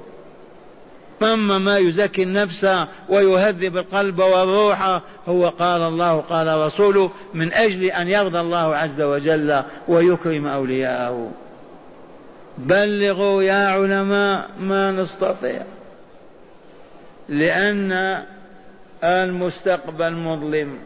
أما 1.22 1.58
ما 1.58 1.78
يزكي 1.78 2.22
النفس 2.22 2.66
ويهذب 3.08 3.76
القلب 3.76 4.18
والروح 4.18 5.02
هو 5.28 5.48
قال 5.48 5.82
الله 5.82 6.20
قال 6.20 6.60
رسوله 6.60 7.10
من 7.34 7.52
أجل 7.52 7.84
أن 7.84 8.08
يرضى 8.08 8.40
الله 8.40 8.76
عز 8.76 9.00
وجل 9.00 9.62
ويكرم 9.88 10.46
أولياءه. 10.46 11.30
بلغوا 12.58 13.42
يا 13.42 13.68
علماء 13.68 14.50
ما 14.60 14.92
نستطيع. 14.92 15.62
لأن 17.28 18.22
المستقبل 19.04 20.12
مظلم. 20.12 20.78